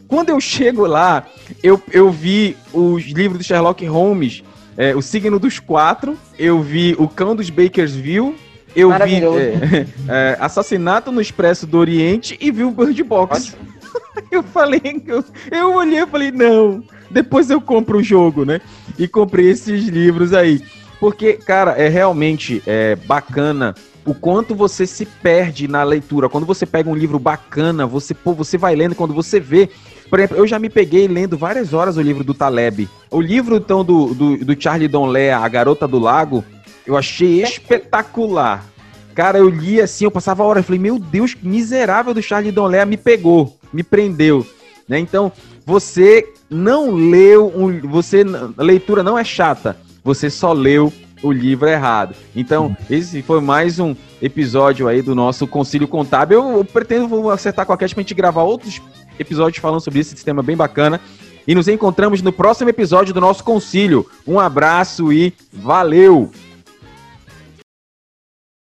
Quando 0.09 0.31
eu 0.31 0.41
chego 0.41 0.87
lá, 0.87 1.27
eu, 1.63 1.81
eu 1.91 2.11
vi 2.11 2.57
os 2.73 3.05
livros 3.05 3.39
do 3.39 3.45
Sherlock 3.45 3.85
Holmes, 3.87 4.43
é, 4.77 4.95
O 4.95 5.01
Signo 5.01 5.39
dos 5.39 5.59
Quatro, 5.59 6.19
eu 6.39 6.61
vi 6.61 6.95
O 6.99 7.09
Cão 7.09 7.35
dos 7.35 7.49
Bakersville, 7.49 8.37
eu 8.77 8.91
vi 8.91 9.15
é, 9.17 9.87
é, 10.09 10.37
Assassinato 10.41 11.11
no 11.11 11.21
Expresso 11.21 11.67
do 11.67 11.79
Oriente 11.79 12.37
e 12.41 12.51
vi 12.51 12.65
o 12.65 12.71
Bird 12.71 13.03
Box. 13.03 13.57
eu 14.31 14.43
falei, 14.43 15.03
eu, 15.07 15.25
eu 15.51 15.75
olhei 15.75 16.03
e 16.03 16.07
falei, 16.07 16.31
não, 16.31 16.83
depois 17.15 17.49
eu 17.49 17.61
compro 17.61 17.99
o 17.99 18.03
jogo, 18.03 18.45
né? 18.45 18.61
E 18.99 19.07
comprei 19.07 19.49
esses 19.49 19.87
livros 19.87 20.35
aí. 20.35 20.61
Porque, 20.99 21.35
cara, 21.35 21.73
é 21.73 21.89
realmente 21.89 22.61
é, 22.67 22.97
bacana 22.97 23.75
o 24.05 24.13
quanto 24.13 24.55
você 24.55 24.85
se 24.85 25.07
perde 25.07 25.69
na 25.69 25.85
leitura. 25.85 26.29
Quando 26.29 26.45
você 26.45 26.67
pega 26.67 26.91
um 26.91 26.95
livro 26.95 27.19
bacana, 27.19 27.87
você, 27.87 28.13
pô, 28.13 28.35
você 28.35 28.59
vai 28.59 28.75
lendo, 28.75 28.97
quando 28.97 29.15
você 29.15 29.39
vê. 29.39 29.71
Por 30.11 30.19
exemplo, 30.19 30.37
eu 30.37 30.47
já 30.47 30.59
me 30.59 30.69
peguei 30.69 31.07
lendo 31.07 31.39
várias 31.39 31.73
horas 31.73 31.97
o 31.97 32.03
livro 32.03 32.25
do 32.25 32.35
Taleb. 32.35 32.89
O 33.11 33.21
livro, 33.21 33.57
então, 33.57 33.85
do, 33.85 34.13
do, 34.13 34.45
do 34.45 34.61
Charlie 34.61 34.89
Donlé, 34.89 35.33
A 35.33 35.49
Garota 35.49 35.87
do 35.87 36.01
Lago, 36.01 36.45
eu 36.85 36.97
achei 36.97 37.43
espetacular. 37.43 38.67
Cara, 39.15 39.39
eu 39.39 39.49
li 39.49 39.81
assim, 39.81 40.05
eu 40.05 40.11
passava 40.11 40.43
horas, 40.43 40.63
eu 40.63 40.67
falei, 40.67 40.81
meu 40.81 40.99
Deus, 40.99 41.37
miserável 41.41 42.13
do 42.13 42.21
Charlie 42.21 42.51
Donlé 42.51 42.85
me 42.85 42.97
pegou, 42.97 43.57
me 43.73 43.85
prendeu. 43.85 44.45
Né? 44.89 44.99
Então, 44.99 45.33
você 45.65 46.33
não 46.51 46.91
leu 46.91 47.53
um, 47.55 47.81
você 47.81 48.25
a 48.57 48.63
leitura 48.63 49.03
não 49.03 49.19
é 49.19 49.25
chata, 49.25 49.77
você 50.03 50.29
só 50.29 50.53
leu 50.53 50.93
o 51.23 51.33
livro 51.33 51.69
errado. 51.69 52.15
Então, 52.37 52.77
esse 52.91 53.23
foi 53.23 53.41
mais 53.41 53.79
um 53.79 53.97
episódio 54.21 54.87
aí 54.87 55.01
do 55.01 55.15
nosso 55.15 55.47
Concílio 55.47 55.89
Contábil. 55.89 56.39
Eu, 56.39 56.59
eu 56.59 56.65
pretendo 56.65 57.31
acertar 57.31 57.65
com 57.65 57.73
a 57.73 57.79
Cat 57.79 57.95
pra 57.95 58.03
gente 58.03 58.15
gravar 58.15 58.43
outros 58.43 58.81
episódios 59.19 59.61
falando 59.61 59.81
sobre 59.81 60.01
esse 60.01 60.11
sistema 60.11 60.43
bem 60.43 60.57
bacana. 60.57 61.01
E 61.47 61.55
nos 61.55 61.69
encontramos 61.69 62.23
no 62.23 62.33
próximo 62.33 62.71
episódio 62.71 63.13
do 63.13 63.21
nosso 63.21 63.43
concílio. 63.45 64.07
Um 64.27 64.39
abraço 64.39 65.13
e 65.13 65.33
valeu! 65.53 66.31